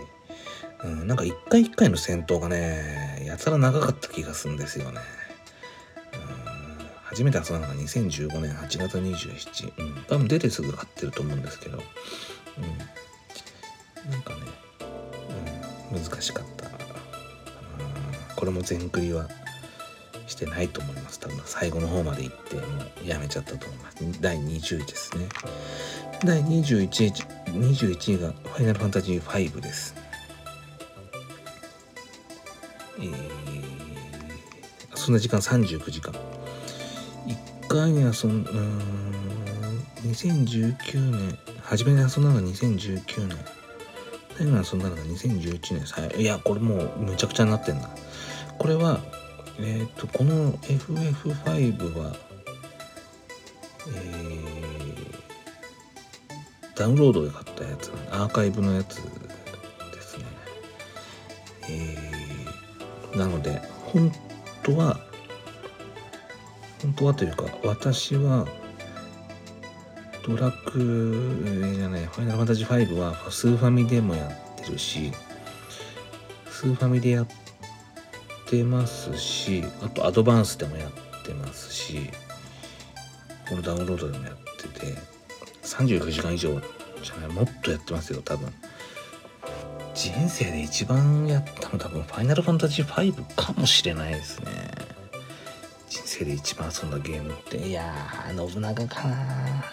[0.84, 5.00] うん、なんか一回一回の戦闘がねやたら長かった気がするんですよね、
[6.12, 11.80] うん、初めて遊んだのが2015年8月27、うん、多分出てすぐ買ってると思うんですけど、う
[14.08, 14.36] ん、なんかね、
[15.92, 16.73] うん、難しかった。
[18.44, 19.26] これも全クリは
[20.26, 21.18] してないと思います。
[21.18, 22.62] 多分最後の方まで行っても
[23.02, 24.20] うやめちゃったと思います。
[24.20, 25.26] 第20位ですね。
[26.22, 27.10] 第21位
[27.52, 29.94] ,21 位が「ファイナルファンタジー5」です。
[32.98, 33.14] えー、
[34.94, 36.12] そんな時間39時間。
[37.26, 41.38] 1回に遊んうん2019年。
[41.62, 43.38] 初めに遊んだのが2019年。
[44.36, 46.20] 最後に遊んだのが2011年。
[46.20, 47.88] いやこれもうむちゃくちゃになってんな。
[48.58, 49.00] これは
[49.58, 52.16] えっ、ー、とこの FF5 は
[53.86, 60.24] えー、ダウンロードで買ったやつアーカイブのやつですね。
[61.68, 63.60] えー、なので
[63.92, 64.10] 本
[64.62, 64.98] 当は
[66.82, 68.46] 本当はというか私は
[70.26, 75.12] ドラクエじゃないファイナルファンタジー5はスーファミでもやってるし
[76.50, 77.43] スーファミでやって
[78.58, 82.10] てますしあとアドバンスでもやってますし
[83.48, 84.94] このダウンロードでもやってて
[85.62, 86.60] 39時間以上
[87.02, 88.50] じゃないもっとやってますよ多分。
[89.94, 94.50] 人生で一番やったの多分ファイナルファンタジー5かもしれないですね。
[95.88, 97.58] 人生で一番遊んだゲームって。
[97.68, 99.64] いやー信長かな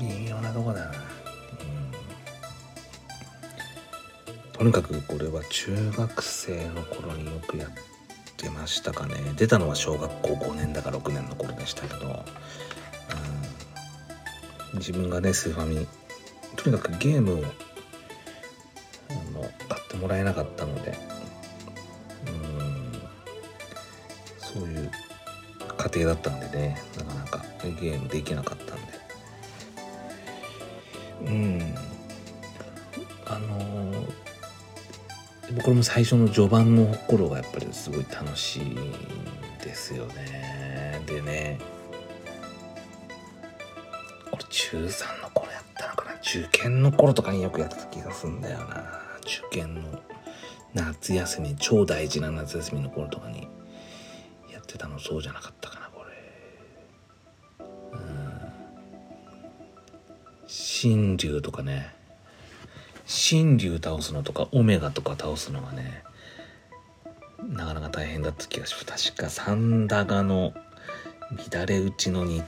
[0.00, 1.03] 微妙なとこだな。
[4.64, 7.70] とにかくこれは中学生の頃によくやっ
[8.38, 9.16] てましたかね。
[9.36, 12.24] 出たのは小学校5年だか6年の頃でしたけど、
[14.72, 15.86] うん、自分がねスーファミ。
[16.56, 17.44] とにかくゲームを
[19.10, 20.96] あの買ってもらえなかったので。
[22.26, 23.02] うん。
[24.38, 24.90] そういう
[25.76, 26.80] 家庭だったんでね。
[26.96, 27.44] なかなか
[27.82, 28.92] ゲームできなかったんで。
[31.26, 31.63] うん。
[35.64, 38.74] これも最初の序盤の頃がやっぱりすごい楽しいん
[39.62, 41.00] ですよね。
[41.06, 41.58] でね。
[44.30, 46.12] これ中3の頃やったのかな？
[46.16, 48.84] 受験の頃とかによくやった気がするんだよな。
[49.22, 50.02] 受験の
[50.74, 53.48] 夏休み超大事な夏休みの頃とかに
[54.52, 57.66] やってたのそうじゃなかったかなこれ。
[57.94, 57.98] うん。
[60.46, 61.94] 新竜とかね。
[63.14, 66.02] 神竜倒すのとかオメガとか倒すのがね
[67.48, 69.12] なかなか大変だった気がします。
[69.12, 70.52] 確かサンダガの
[71.52, 72.42] 乱れ打ちのに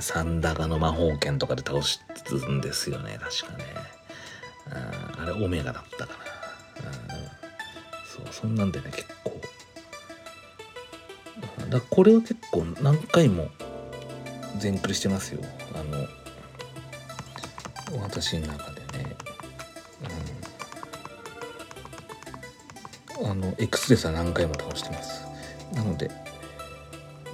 [0.00, 2.00] サンダガの魔法剣とかで倒す
[2.50, 3.18] んですよね。
[3.20, 3.64] 確かね。
[4.70, 6.18] ああれオメガだったかな。
[8.06, 9.40] そうそんなんでね結構。
[11.68, 13.48] だこれは結構何回も
[14.58, 15.42] 全クリしてますよ。
[15.74, 16.06] あの
[18.02, 18.77] 私の中で。
[23.24, 25.26] あの X でさ何回も倒してます。
[25.74, 26.10] なので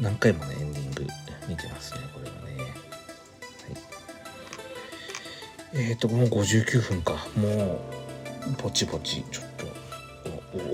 [0.01, 1.07] 何回もねエンディング
[1.49, 2.63] 見てますねこれはね、
[5.73, 7.13] はい、えっ、ー、ともう59分か。
[7.37, 7.81] も
[8.59, 9.67] うぼちぼちちょっと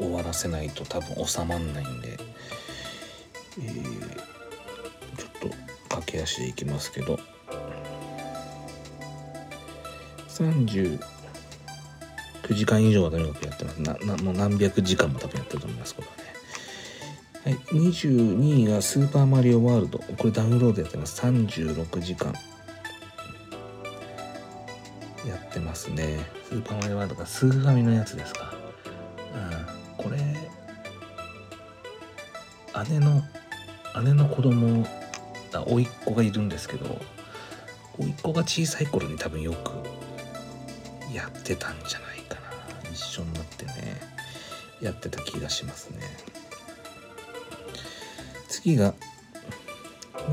[0.00, 2.18] 終わらせないと多分収まんないんで、
[3.58, 4.00] えー、
[5.16, 5.50] ちょっ
[5.88, 7.18] と駆け足でいきますけど。
[10.28, 11.19] 30
[12.50, 13.80] 9時間以上はとにかくやってます。
[13.80, 16.20] ななもう何百時間も多分やってると思います、これはね。
[17.44, 19.98] はい、22位がスーパーマリオワールド。
[19.98, 21.22] これダウンロードやってます。
[21.22, 22.34] 36時間。
[25.24, 26.18] やってますね。
[26.48, 28.52] スーパーマリオワールドがスーファミのやつですか。
[29.96, 30.04] うん。
[30.04, 30.18] これ、
[32.88, 33.22] 姉の、
[34.02, 34.84] 姉の子供、
[35.52, 37.00] あ、甥っ子がいるんですけど、
[37.96, 39.70] 甥っ子が小さい頃に多分よく
[41.14, 42.09] やってたんじゃない
[44.80, 45.98] やってた気がしますね。
[48.48, 48.94] 次が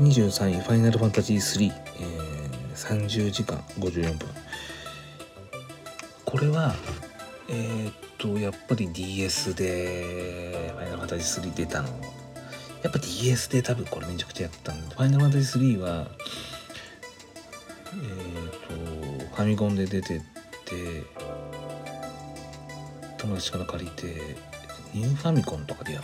[0.00, 4.28] 23位ファイナルファンタジー3、えー、30時間54分。
[6.24, 6.74] これは
[7.48, 11.88] えー、っとやっぱり DS でファイナルファンタジー3出たの。
[12.82, 16.08] やっぱ DS で多分これめちゃくちゃやったんでファイナルファンタジー3は
[17.94, 18.06] え
[18.46, 20.20] っ、とファミコンで出てっ
[20.64, 21.17] て
[23.18, 24.36] 友達から借りて
[24.94, 26.02] ニューファミコンとかでやっ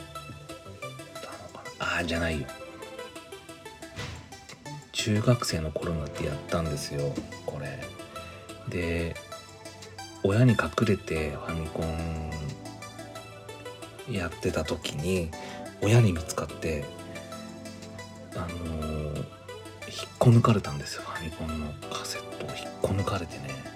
[1.23, 1.87] たのかな？
[1.97, 2.47] ああじゃないよ。
[4.93, 7.13] 中学生の頃になってやったんですよ
[7.47, 7.81] これ。
[8.69, 9.15] で
[10.23, 12.31] 親に隠れてファミコン
[14.11, 15.31] やってた時に
[15.83, 16.85] 親に見つかって
[18.35, 19.25] あのー、引っ
[20.19, 22.49] こ抜かれたんですよファミコンのカセットを。
[22.57, 23.74] 引っこ抜かれてね。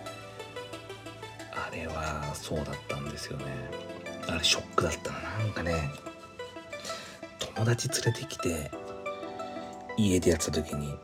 [2.34, 3.44] そうだったんですよね。
[4.28, 5.18] あれショックだったな。
[5.38, 5.90] なんかね
[7.54, 8.70] 友達連れてきて
[9.96, 10.94] 家でやってた時に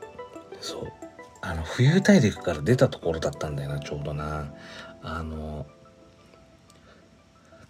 [0.60, 0.92] そう
[1.40, 4.52] あの冬大陸から出たところだったんだよなちょうどな。
[5.02, 5.66] あの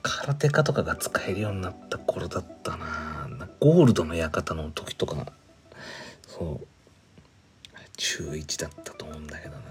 [0.03, 3.49] 空手家とかが使えるようになった頃だったな。
[3.61, 5.33] ゴールドの館の時とか
[6.27, 6.67] そう
[7.97, 9.63] 中1だったと思うんだけどな。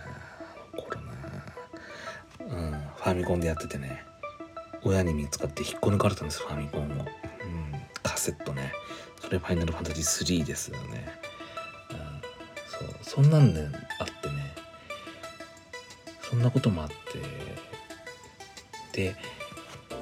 [2.54, 2.72] うん。
[2.72, 4.04] ファミコンでやっててね。
[4.84, 7.06] 親に見つかって引っこ抜かれたんですファミコンを、うん、
[8.04, 8.74] カセットね。
[9.22, 11.08] それファイナルファンタジー3ですよね、
[11.92, 11.98] うん、
[12.68, 12.96] そう。
[13.02, 13.62] そんなんで
[14.00, 14.54] あってね。
[16.22, 16.96] そんなこともあって。
[18.94, 19.16] で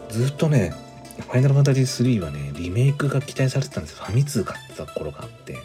[0.10, 0.74] ずっとね
[1.20, 5.58] ファイナルファンタジー3はねリメイクが期待されてたんですファミ通買ってた頃があって。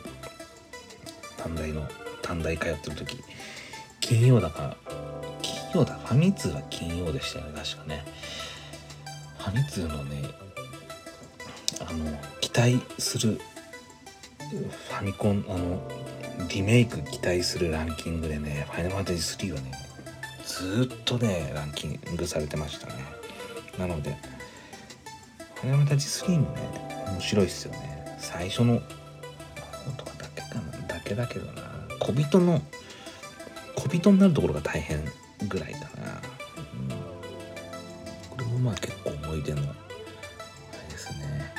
[1.37, 1.89] 短大の
[2.23, 3.23] 短大通ってる時。
[4.01, 4.86] 金曜だから
[5.75, 8.05] 曜だファミ通は金曜でしたよね確かね。
[9.39, 10.23] ファミ通のね
[11.81, 13.41] あの期待する
[14.51, 15.81] ファミコンあの
[16.49, 19.73] リメイク期待するランキングでねファイナルファンタジー3はね
[20.45, 22.95] ずっとねランキングされてましたね。
[23.79, 24.17] なので
[25.57, 28.17] ファイナルファンタジー3もね面白いっすよね。
[28.19, 31.63] 最初の本当はだけかなだけだけどな。
[32.01, 32.61] 小人の
[33.75, 35.05] 小人になるところが大変。
[35.49, 36.89] ぐらいかな、うん、
[38.31, 41.53] これもまあ結構思い出のあれですね。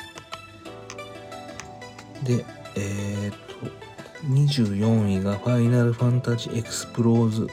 [2.22, 2.44] で
[2.76, 7.46] えー、っと24位が「ファイナルファンタジーエクスプローズ」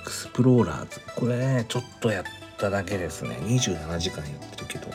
[0.00, 1.00] エクスプローラーズ。
[1.14, 2.24] これねちょっとやっ
[2.56, 3.36] ただけですね。
[3.42, 4.88] 27時間やってるけど。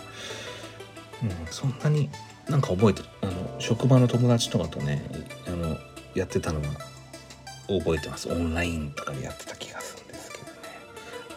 [1.24, 2.10] うんそんなに
[2.50, 3.10] なんか覚えてる。
[3.22, 5.02] あの職場の友達とかとね
[5.48, 5.78] あの
[6.16, 6.66] やってたのは
[7.68, 8.28] 覚えてます。
[8.30, 9.53] オンラインとかでやってた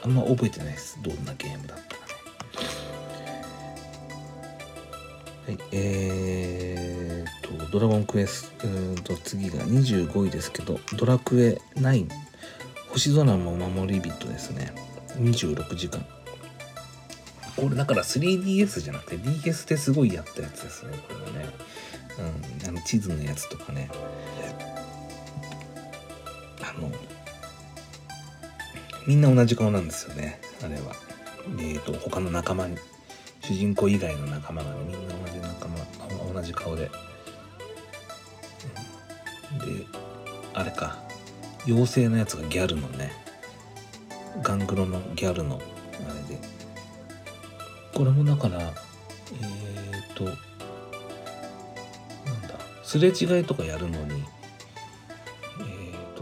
[0.06, 0.96] あんま覚えてないです。
[1.02, 2.14] どんなゲームだったかね。
[5.46, 8.52] はいえー、とドラゴンクエス
[9.02, 12.08] ト次が25位ですけどドラクエ9
[12.90, 14.72] 星空も守り人ですね。
[15.18, 16.06] 26時間。
[17.56, 20.92] これだから 3DS じゃなくて DS ですごいやったやつですね。
[21.08, 21.52] これはね。
[22.62, 23.90] うんあの地図のやつとかね。
[26.62, 26.92] あの
[29.06, 30.40] みんな同じ顔なんですよね。
[30.64, 30.92] あれは。
[31.58, 32.76] えっ、ー、と他の仲間に
[33.40, 36.90] 主人公以外の仲間が、みんな同じ仲間同じ顔で、で
[40.54, 40.98] あれか。
[41.66, 43.12] 妖精のやつがギャルのね。
[44.42, 45.58] ガングロのギャルのあ
[46.28, 46.40] れで。
[47.94, 50.38] これもだからえっ、ー、となんだ。
[52.82, 54.24] すれ違いとかやるのに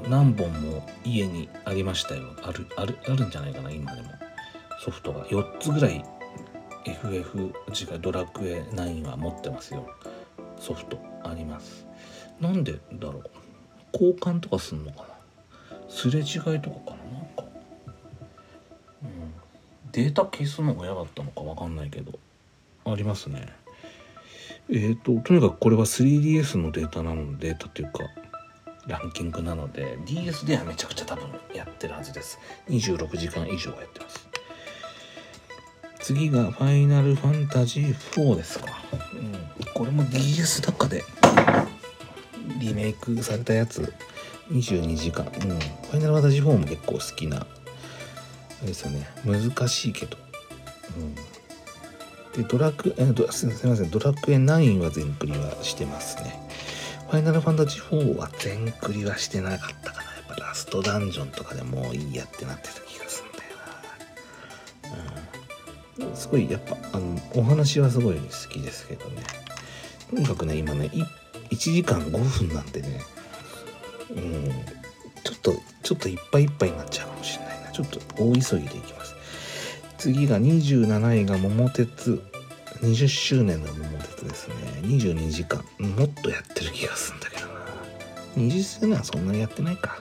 [0.09, 2.23] 何本も家にありましたよ。
[2.43, 4.09] あるあるあるんじゃないかな今でも。
[4.85, 5.25] ソフトが。
[5.27, 6.05] 4つぐらい
[6.85, 7.51] FF 違
[7.97, 9.89] うドラクエ9は持ってますよ。
[10.59, 11.87] ソフトあります。
[12.41, 13.23] なんでだろう。
[13.93, 15.09] 交換とかすんのかな。
[15.89, 17.45] すれ違いとかかななんか、
[19.03, 19.35] うん、
[19.93, 22.19] データ消すのが嫌だったのか分かんないけど。
[22.85, 23.49] ありますね。
[24.69, 28.01] えっ、ー、ととにかくこれは 3DS のデータなのでデータっていうか
[28.87, 32.39] ランキングなので DS ではめちゃくちゃ多分やってるはずです。
[32.69, 34.29] 26時間以上はやってます。
[36.01, 38.67] 次がファイナルファンタジー4ですか、
[39.15, 41.03] うん、これも DS 高で
[42.59, 43.93] リメイクされたやつ。
[44.51, 47.47] 22時間、うん、ファイナルファンタジー4も結構好きなあ
[48.61, 49.09] れですよね。
[49.25, 50.19] 難しいけど、
[50.99, 51.23] うん、で
[52.47, 53.91] ドラクエすみません。
[53.91, 56.44] ドラクエ9は全クリはしてますね。
[57.09, 60.03] ファイナルファンタジー4は全クリはしてなかったかな。
[60.03, 63.57] やっぱラストダンジョンとかでもういいやってなってた気がするんだよ
[66.07, 66.09] な。
[66.09, 66.17] うん。
[66.17, 69.23] すごい、やっぱ、あの、お話はすごい好きですけどね。
[70.11, 70.91] とにかくね、今ね、
[71.51, 73.01] 1時間5分なんでね、
[74.11, 74.51] うん、
[75.23, 77.71] ちょっと、ちょっといっぱいいっぱいになっちゃうかもしれないな。
[77.71, 79.15] ちょっと大急ぎでいきます。
[79.99, 82.23] 次が27位が桃鉄
[82.85, 84.55] 20周年の桃鉄ですね。
[84.83, 85.65] 22時間。
[85.79, 87.55] もっとやってる気がするんだけどな。
[88.37, 89.99] 20周年はそんなにやってないか、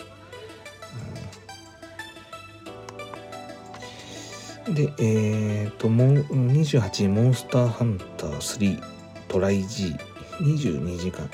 [4.67, 8.81] うん、でえっ、ー、ともう28モンスターハンター3
[9.29, 11.29] トライ G22 時間。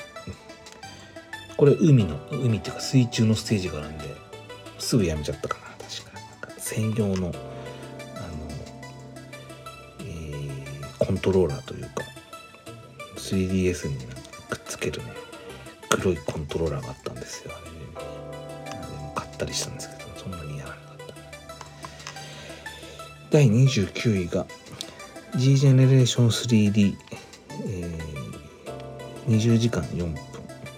[1.56, 4.04] これ海の海っていうか水中のステージがあるんで
[4.78, 5.64] すぐやめちゃったかな。
[5.84, 6.12] 確か。
[6.14, 7.34] なんか専用の
[11.10, 12.04] コントローラーというか
[13.16, 13.96] 3DS に
[14.48, 15.12] くっつけるね
[15.88, 17.50] 黒いコントローラーがあったんですよ。
[17.52, 18.82] あれ
[19.16, 21.14] 買ったりしたんですけどそんなにやらなかった。
[23.32, 24.46] 第29位が
[25.34, 26.94] G ジェネレーション 3D、
[27.66, 30.14] えー、20時間4分。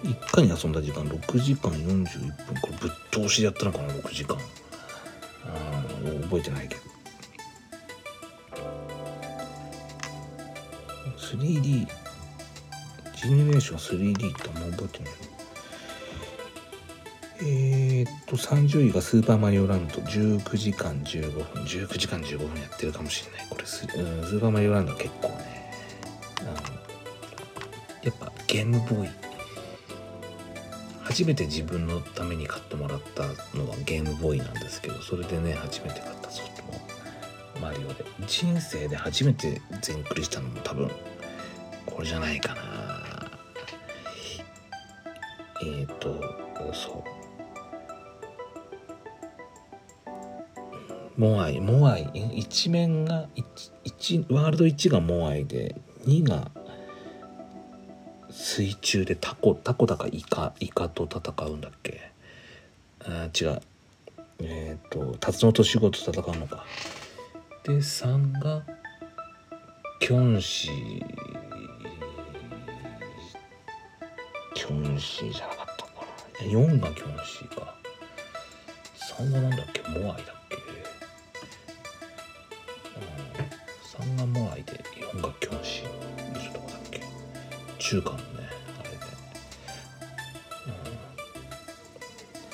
[0.03, 2.59] 一回に遊んだ時間6時間41分。
[2.59, 4.35] これぶっ通しでやったのかな6時間。
[5.45, 5.83] あ
[6.23, 6.92] 覚えてないけど。
[11.37, 11.87] 3D
[13.15, 15.13] ジェネレーション 3D ってあんま覚えてない。
[17.45, 19.95] えー、っと30位がスーパーマリオランド。
[19.95, 21.63] 19時間15分。
[21.63, 23.47] 19時間15分やってるかもしれない。
[23.49, 25.71] これス,、うん、スーパーマリオランド結構ね。
[26.41, 26.51] あの
[28.03, 29.09] やっぱゲームボーイ。
[31.03, 33.23] 初めて自分のために買ってもらった
[33.57, 36.81] のがゲームボーイなんですけどそれでね初めて買ったソフトも
[37.61, 38.05] マリオで。
[38.25, 40.89] 人生で初めて全クリしたのも多分
[41.93, 42.61] これじゃないかな。
[45.61, 46.19] えっ、ー、と
[46.73, 47.03] そう。
[51.15, 53.27] モアイモアイ一面が
[53.85, 55.75] 1ワールド1がモアイで
[56.05, 56.49] 2が
[58.31, 62.11] 水中でタコタコだかイカイカと戦うんだっけ？
[63.05, 63.61] あ違う。
[64.39, 66.65] えっ、ー、と辰野年子と戦うのか。
[67.63, 68.63] で3が
[69.99, 71.52] キョンシー。
[74.65, 76.05] キョンシーじゃなかったか
[76.41, 76.49] な。
[76.49, 77.75] 4がキョンシーか。
[79.17, 80.55] 3がなんだっけモアイだっけ、
[83.99, 84.71] うん、3がモアイで
[85.11, 87.01] 4がキョンシーいるとこだっけ。
[87.77, 88.19] 中間の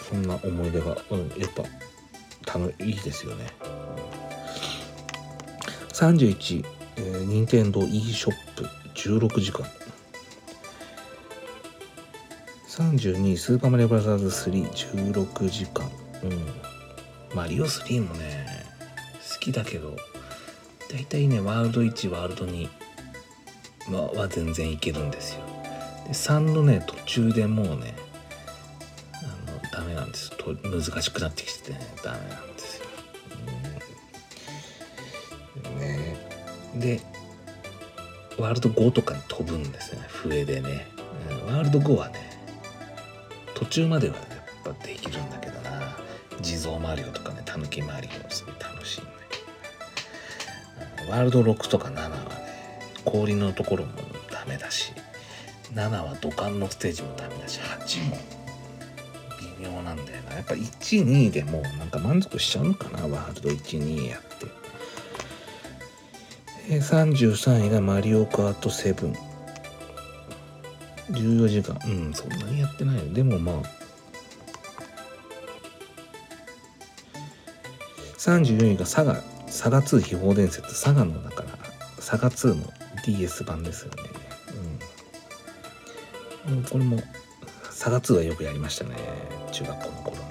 [0.09, 1.63] そんな思い出が、うん、やっぱ
[2.83, 3.45] いいですよね。
[5.93, 8.63] 31、えー、任天堂 e ショップ
[8.95, 9.78] 16時間。
[12.79, 15.91] 32スーパーマリオブラザーズ316時間。
[16.23, 17.35] うん。
[17.35, 18.47] マリオ3もね、
[19.33, 19.97] 好きだけど、
[20.89, 22.69] 大体ね、ワールド1、ワールド2
[23.91, 25.41] はは全然いけるんですよ。
[26.05, 27.93] で、3のね、途中でもうね、
[29.23, 32.85] あのダメなんですと難しくなってきてねダメなんですよ。
[35.65, 36.17] うんね
[36.77, 37.01] で
[38.37, 40.87] ワールド5とかに飛ぶんですね笛でね、
[41.45, 42.28] ワールド5はね
[43.59, 44.25] 途中まではやっ
[44.63, 45.97] ぱできるんだけどな。
[46.41, 49.11] 地蔵マリオとかねたぬきマリオすごい楽しいんだ
[50.97, 52.15] けどワールド6とか7はね
[53.03, 53.91] 氷のところも
[54.31, 54.93] ダメだし
[55.73, 58.17] 7は土管のステージもダメだし8も
[59.59, 60.35] 微妙なんだよな。
[60.35, 64.47] やっぱ12でもなんか満足しちゃうのかなワールド12やって。
[66.69, 69.28] 33位がマリオカート7
[71.11, 73.13] 14時間うんそんなにやってないよ。
[73.13, 73.55] でもまあ
[78.17, 81.49] 34位がサガサガ2秘宝伝説サガのだから
[81.99, 82.71] サガ2の
[83.05, 84.19] DS 版ですよね。
[86.47, 87.01] うん、これも
[87.69, 88.95] サガ2はよくやりましたね。
[89.51, 90.23] 中学校の頃ね、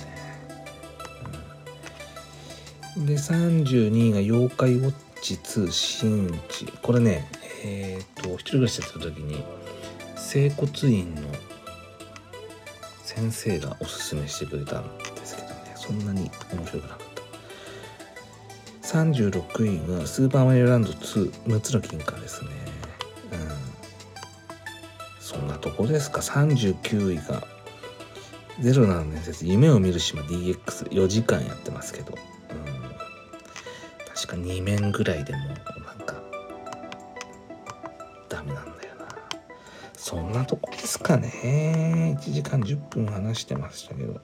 [2.96, 7.28] うん、で32位が「妖怪ウォッチ2新地」これね
[7.64, 9.42] えっ、ー、と一人暮らしやってた時に
[10.28, 11.22] 整骨院の
[13.02, 16.98] 先生がおすすめしてくれたんですけどねそんなに面白くなかっ
[18.82, 18.86] た。
[18.88, 22.50] 36位が「スーパーマリオランド2六つの金貨」ですね。
[23.32, 23.48] うん。
[25.18, 26.20] そんなとこですか。
[26.20, 27.46] 39位が
[28.60, 32.64] 「ゼロなの伝説夢を見る島 DX」4時間やってますけど、うん、
[34.14, 35.38] 確か2面ぐらいでも
[40.48, 42.16] とこですかね。
[42.18, 44.20] 1時間10分話してましたけど。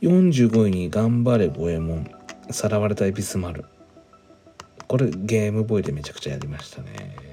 [0.00, 2.10] 45位に「頑張れ五右衛門。
[2.50, 3.64] さらわれたエビスマル」
[4.88, 7.28] これゲームボーイでめちゃくちゃやりましたね。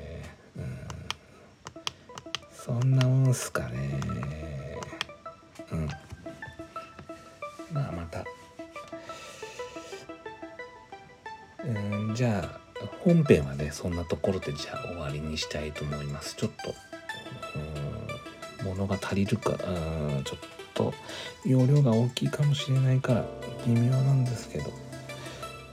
[2.52, 4.00] そんなもんすかね。
[5.72, 5.88] うん。
[7.72, 8.26] まあまた。
[11.64, 12.60] うんじゃあ
[13.04, 16.36] 本編はねそんなところでじゃあ終わりにしたいと思います。
[16.36, 16.74] ちょっと
[18.76, 20.40] のが足りるかうんちょっ
[20.74, 20.94] と
[21.46, 23.26] 容量が大きいかもしれないから
[23.66, 24.66] 微妙なんですけど、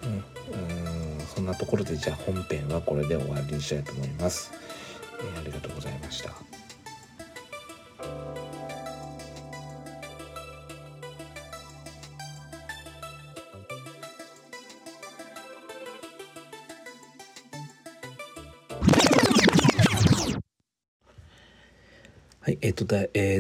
[0.05, 4.53] うん、うんそんなところでじゃあ本編はこれで終わりにしたいと思います、
[5.21, 6.52] えー、ありがとうございました。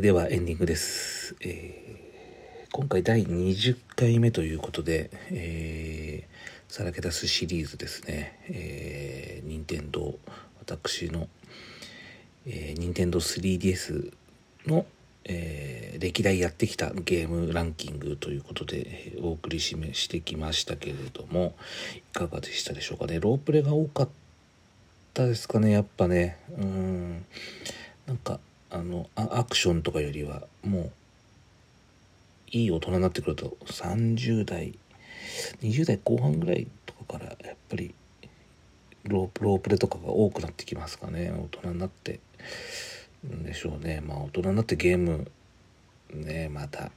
[0.02, 1.36] ではエンディングです。
[1.42, 10.18] えー、今回第20回目ということで、えー、さらけ出すシリーズですね、えー、任天堂
[10.58, 11.28] 私の、
[12.48, 14.12] えー、任天堂 3DS
[14.66, 14.86] の、
[15.24, 21.54] えー、歴代やってきたゲームランキングということで、えー、お送りしめしてきましたけれども
[21.96, 23.20] いかがでしたでしょうかね。
[23.20, 24.08] ロープレが多かっ
[25.14, 26.38] たですかねやっぱね。
[26.58, 27.24] うん。
[28.08, 28.40] なんか
[28.72, 30.92] あのアクションとかよりはもう
[32.50, 34.78] いい大人になってくると30代
[35.60, 37.94] 20代後半ぐらいとかからやっぱり
[39.04, 41.32] ロープロープレとかが多くなってきますかね。
[41.32, 42.20] 大人になって
[43.26, 44.00] んでしょうね。
[44.00, 45.30] まあ大人になってゲーム
[46.14, 46.92] ねまた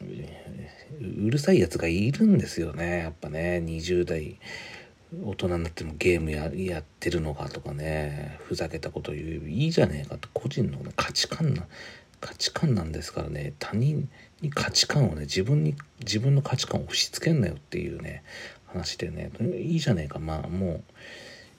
[0.00, 2.98] うるさいやつがいるんですよね。
[2.98, 4.38] やっぱね20代。
[5.24, 10.28] 大人になってもゲームややってるのかとかねふざけたこと言ういいじゃねえかと。
[10.32, 11.66] 個人の、ね、価値観な
[12.20, 13.52] 価値観なんですからね。
[13.58, 14.08] 他人
[14.40, 18.22] に価値観をね自分に自分の価値観を押し付けんなよっていうね
[18.66, 19.30] 話でね。
[19.58, 20.18] いいじゃねえか。
[20.18, 20.82] まあも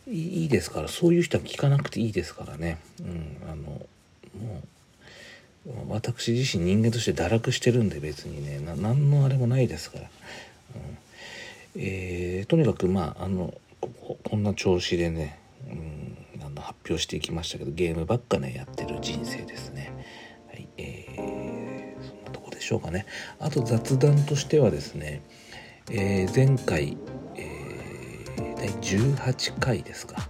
[0.08, 0.88] ういいですから。
[0.88, 2.80] そういう人は聞かなくていいですからね。
[3.02, 4.64] うんあのも
[5.66, 8.60] う私自身人間として堕落してるんで別にね。
[8.82, 10.10] 何のあれもないですから、
[10.76, 10.98] うん。
[11.76, 13.54] えー、とにかくまああの
[14.24, 19.94] こんな調子でね、うん、あの発表していきましたけどゲームばっかねやってる人生ですね。
[20.48, 23.06] はいえー、そんなとこでしょうかね。
[23.40, 25.24] あと雑談としてはですね、
[25.90, 26.98] えー、前回、
[27.36, 30.30] えー、第18回ですか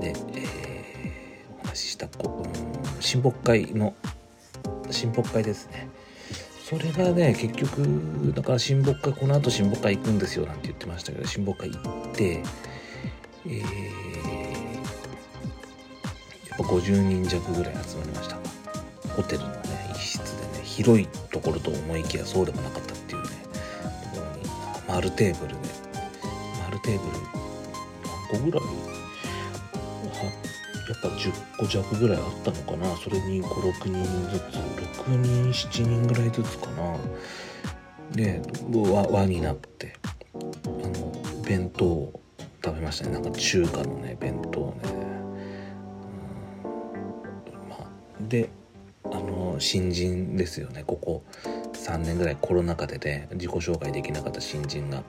[0.00, 3.94] で、えー、お話ししたこ、うん、親睦会の
[4.90, 5.89] 親睦会ですね。
[6.70, 12.42] それがね結局だから親睦会この後親睦会行くんですよなんて言ってましたけど親睦会行って
[13.46, 13.62] えー、や
[16.54, 18.36] っぱ50人弱ぐらい集まりました。
[19.16, 20.20] ホテルのね一室
[20.52, 23.28] でね広いところと思いきやそうでもなかったっていうね
[24.14, 24.42] ところに
[24.86, 25.58] 丸テーブルで
[26.62, 27.12] 丸テーブル
[28.38, 28.89] 何個ぐらい？
[31.00, 32.94] っぱ10個弱ぐらいあったのかな。
[32.96, 34.42] それに56人ずつ
[35.00, 36.96] 6人7人ぐらいずつかな。
[38.12, 39.94] で輪輪になって
[40.34, 40.38] あ
[40.68, 41.12] の
[41.46, 42.20] 弁当を
[42.62, 43.12] 食べましたね。
[43.12, 44.74] なんか中華のね弁当ね、
[46.64, 47.68] うん。
[47.70, 47.86] まあ、
[48.20, 48.50] で
[49.04, 50.84] あの新人ですよね。
[50.86, 51.24] ここ
[51.72, 55.02] 3年ぐらいコロナ禍でね自己紹介できなかった新人が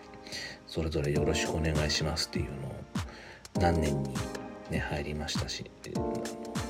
[0.67, 2.75] それぞれよろしくお願いしますっていうのを
[3.59, 4.13] 何年に
[4.71, 5.69] ね入りましたし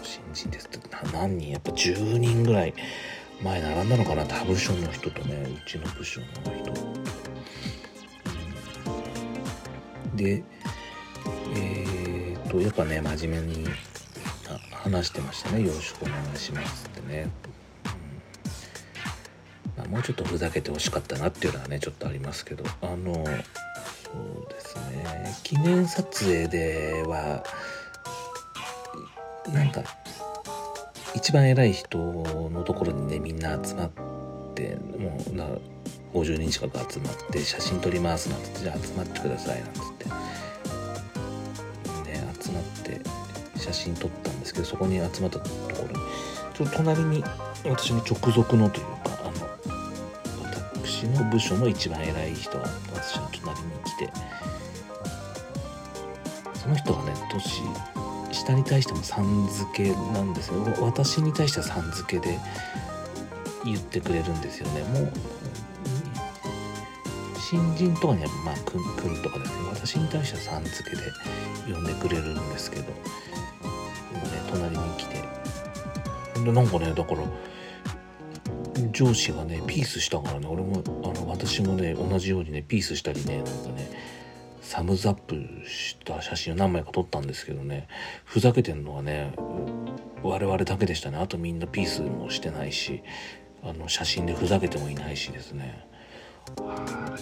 [0.03, 0.79] 新人ですって
[1.13, 2.73] 何人やっぱ10人ぐらい
[3.43, 6.73] 前並んだのかな他部署の人とねうちの部署の人、
[10.15, 10.43] で
[11.55, 13.67] えー、っとやっぱね真面目に
[14.71, 15.61] 話してましたね。
[15.61, 17.29] よろしくお願いしますってね、
[19.77, 19.83] うん。
[19.83, 22.63] ま、もうちょっとふざけてほしかったなっていうのはねちょっとありますけど。
[22.81, 23.25] あのそう
[24.49, 25.35] ですね。
[25.43, 27.43] 記念撮影では
[29.49, 29.83] なんか
[31.15, 33.89] 一番偉い人のところにねみんな集まっ
[34.55, 35.45] てもうな
[36.13, 40.05] 50人近く集まって写真撮りますなんつってじゃあ集まってくださいなんつって。
[42.11, 43.01] ね集まって
[43.59, 45.93] 写真撮ったんですけどそこに集まったところに
[46.53, 47.23] ちょっと隣に
[47.65, 49.31] 私の直属のというかあの
[50.83, 54.13] 私の部署の一番偉い人が私の隣に来て
[56.55, 57.61] その人がね年
[58.51, 60.55] 下に対してもさん付けなんですよ。
[60.81, 62.37] 私に対してはさん付けで
[63.63, 64.83] 言ってくれるんですよね。
[64.83, 65.11] もう
[67.39, 71.03] 新人とかにはまあくんとかですね私に対してはさん付けで
[71.73, 72.83] 呼んでくれるんですけど。
[74.11, 75.21] 今ね隣に来て。
[76.43, 77.23] でなんかねだから
[78.91, 83.89] 上司がねピースしたからね俺もあの私もね同じようにねピースしたりねなんかね
[84.61, 85.40] サムズアップ
[86.21, 87.87] 写真を何枚か撮ったんですけどね
[88.25, 89.33] ふざけてんのはね
[90.23, 91.17] 我々だけでしたね。
[91.17, 93.01] あとみんなピースもしてないし
[93.63, 95.87] あの写真でふざけてもいないしですね。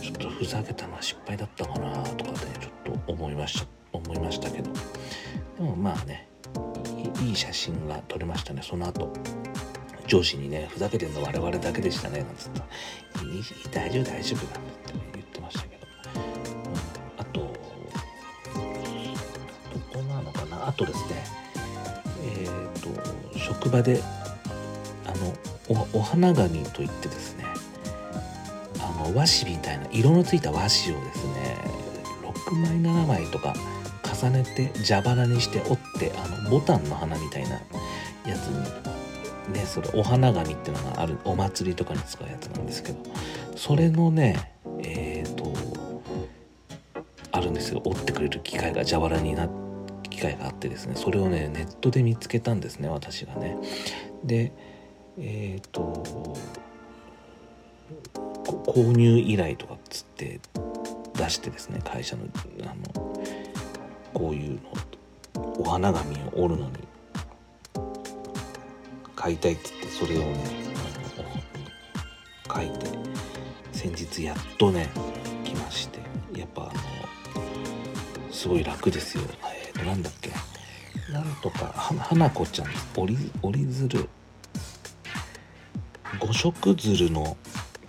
[0.02, 4.72] ちょっとふざけたのは失敗だったかなとかねちょっと思いました思いましたけど。
[5.58, 6.28] でもまあね
[7.22, 8.62] いい写真が撮れましたね。
[8.64, 9.14] その後
[10.08, 12.64] 上司にねふざけてんの我々だけでしたねなんつった
[13.24, 15.86] 「いい大丈夫大丈夫」なんて言ってましたけど、
[20.80, 21.26] とですね
[22.24, 24.02] えっ、ー、と職場で
[25.06, 25.36] あの
[25.94, 27.46] お花紙といってですね
[28.80, 31.58] あの和紙みたいな色のついた和紙をですね
[32.24, 33.54] 6枚7枚とか
[34.22, 37.62] 重ねて蛇腹にして折ってあのボタンの花みたいな
[38.26, 42.98] やつにねそれお花紙っていうのがあるお祭りとかに使うやつなんですけど
[43.56, 45.54] それのねえっ、ー、と
[47.32, 47.82] あるんですよ。
[47.86, 49.69] 折ってくれる機械が蛇腹になって
[50.20, 53.58] 機械があってですねそれをねネットで見つけたんですね私がね。
[54.26, 54.52] で
[55.18, 56.36] えっ、ー、と
[58.44, 60.42] 購入依頼とかっつって
[61.16, 62.24] 出してですね会社の
[62.64, 63.16] あの
[64.14, 66.74] こういうのお花紙を折るのに
[69.16, 70.44] 買いたいって言ってそれをね
[72.54, 72.88] 書いて
[73.72, 74.90] 先日やっとね
[75.46, 76.00] 来まして
[76.38, 79.24] やっぱあのすごい楽ですよ。
[79.70, 80.32] えー、となんだっけ
[81.12, 81.68] なんとか。
[81.68, 84.10] 花子ちゃん折り折り鶴。
[86.20, 87.38] 五色鶴の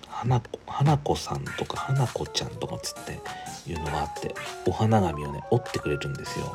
[0.09, 3.19] 花子花子さんとか花子ちゃんとかつって
[3.71, 4.35] いうのがあって
[4.67, 6.55] お花紙をね折ってくれるんですよ。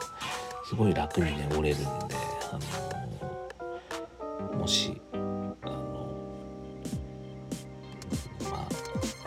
[0.69, 2.15] すごい楽にね折れるんで、
[2.51, 8.67] あのー、もし、あのー、まあ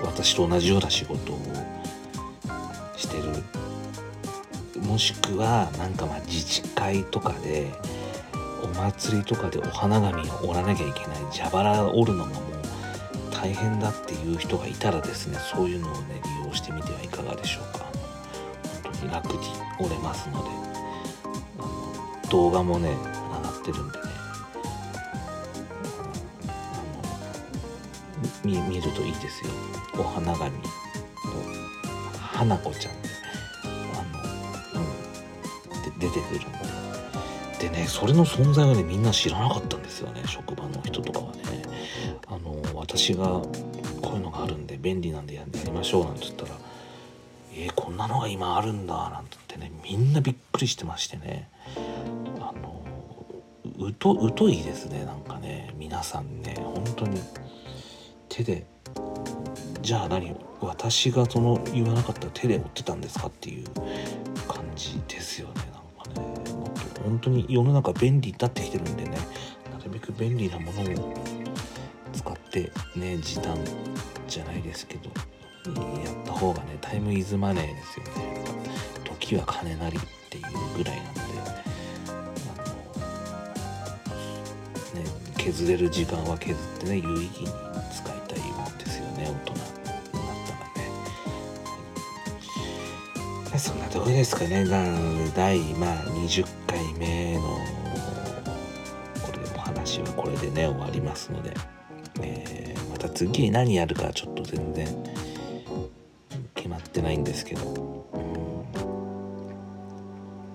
[0.02, 1.38] 私と同じような仕事を
[2.96, 3.44] してる
[4.88, 7.70] もしくはなんかまあ自治会とかで
[8.64, 12.44] お祭りとかでお花紙を折らなきゃいけない蛇腹折るのももう
[13.30, 17.84] 大変だっていう人がいたらですねそういうのをね利用してみてはいかがでしょうか。
[18.82, 19.40] 本当に楽に
[19.78, 20.48] 折れますので
[21.58, 21.68] あの
[22.30, 22.94] 動画もね上
[23.42, 24.04] がってるんでね
[26.48, 26.50] あ
[28.44, 29.50] の見見るといいですよ。
[29.98, 30.64] お花紙の
[32.16, 32.94] 花子ちゃん、
[35.98, 36.40] 出てくる
[37.58, 41.42] でねそれの存在はねみんな知らなかったんですよね職場の人とかはね。
[42.30, 46.50] あの私がこういうのがあるんで便利なんでやりましょうなんて言ったら
[47.54, 51.48] 「えー、こんなのが今あるんだ」なんて言ってねみんなびっくりしてましてね。
[52.38, 52.82] あの
[53.78, 56.54] うと疎いですねなんかね皆さんね。
[56.58, 57.20] 本当に
[58.28, 58.66] 手で
[59.80, 63.64] じゃあ何私がその言わなかったら手で折ってたんですかっていう
[64.46, 65.67] 感じですよね。
[67.08, 69.16] 本当に世の中便利になってきてるんでねな
[69.82, 71.14] るべく便利なものを
[72.12, 73.56] 使ってね時短
[74.28, 75.10] じゃないですけど
[76.04, 78.44] やった方がねタイムイズマネーですよね。
[79.04, 80.00] 時は金なりっ
[80.30, 80.44] ていう
[80.76, 81.20] ぐらいなんで
[82.46, 82.54] あ
[84.94, 89.72] のね削れる時間は削ってね有意義に使いたいもんですよね大人になっ
[90.46, 90.52] た
[93.50, 93.58] らね。
[93.58, 94.64] そんなとこですかね。
[95.34, 96.46] 第まあ20
[100.58, 101.54] ね終わりますので。
[102.20, 104.88] えー、また次に何やるかちょっと全然
[106.54, 108.18] 決まってないんですけど、う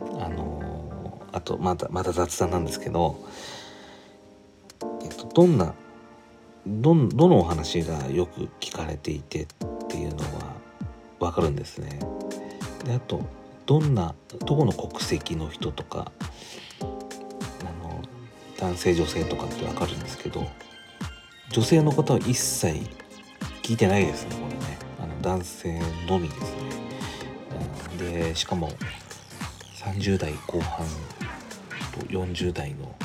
[0.03, 3.17] ん、あのー、あとまたまた雑談なんですけど、
[5.03, 5.73] えっと、どんな
[6.67, 9.47] どどのお話がよく聞かれていてっ
[9.87, 10.55] ていうのは
[11.19, 11.99] 分かるんですね。
[12.85, 13.21] であと
[13.65, 14.13] どんな
[14.45, 16.11] どこの国籍の人とか
[18.63, 20.49] 男性女性とかって分かるんですけど
[21.49, 22.79] 女性の方は一切
[23.61, 24.77] 聞いてないですねこれね。
[25.01, 26.55] あの男性のみです
[27.99, 28.69] ね、でしかも
[29.75, 30.87] 30代後半
[31.91, 32.95] と40代の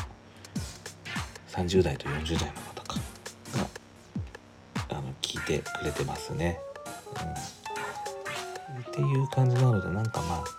[1.48, 3.00] 30代と40代の方か。
[3.56, 3.66] が
[4.90, 6.60] あの聞いてくれてますね、
[8.76, 10.57] うん、っていう感じなのでなんかまあ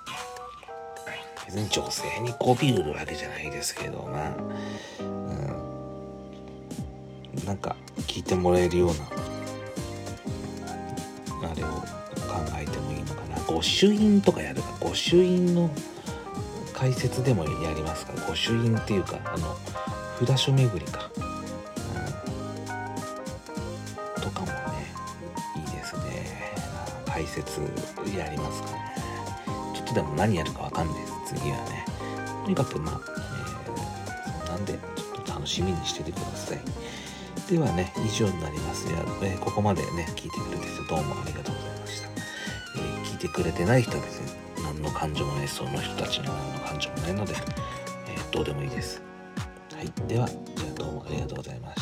[1.49, 4.35] 別に女性にこび売るわけじゃないですけどまあ、
[4.99, 5.49] うん。
[7.43, 8.89] なんか聞いてもらえるよう
[11.41, 11.83] なあれを考
[12.55, 13.39] えてもいいのかな。
[13.47, 14.67] 御朱印とかやるか。
[14.79, 15.71] 御朱印の
[16.71, 18.13] 解説でもやりますか。
[18.27, 19.57] 御朱印っていうかあの
[20.23, 21.19] 札所巡りか、う
[24.19, 24.53] ん、とかもね
[25.57, 26.53] いいですね。
[27.07, 27.61] 解説
[28.15, 28.93] やりますかね。
[29.73, 31.09] ちょっとでも何やるかわかんないです。
[31.36, 31.86] 次はね
[32.43, 36.59] とにかくまあ、えー、そんなんでちょっと楽しみにしててください。
[37.49, 38.91] ではね以上になります。
[38.91, 47.34] や、えー、ここまでね聞いてくれてどうもありがとうございました、えー、聞いてくれてない人はですね何の感情もないその人たちには何の感情もないので、
[48.07, 49.01] えー、どうでもいいです。
[49.75, 49.91] はい。
[50.07, 51.78] ではじゃあどうもありがとうございました。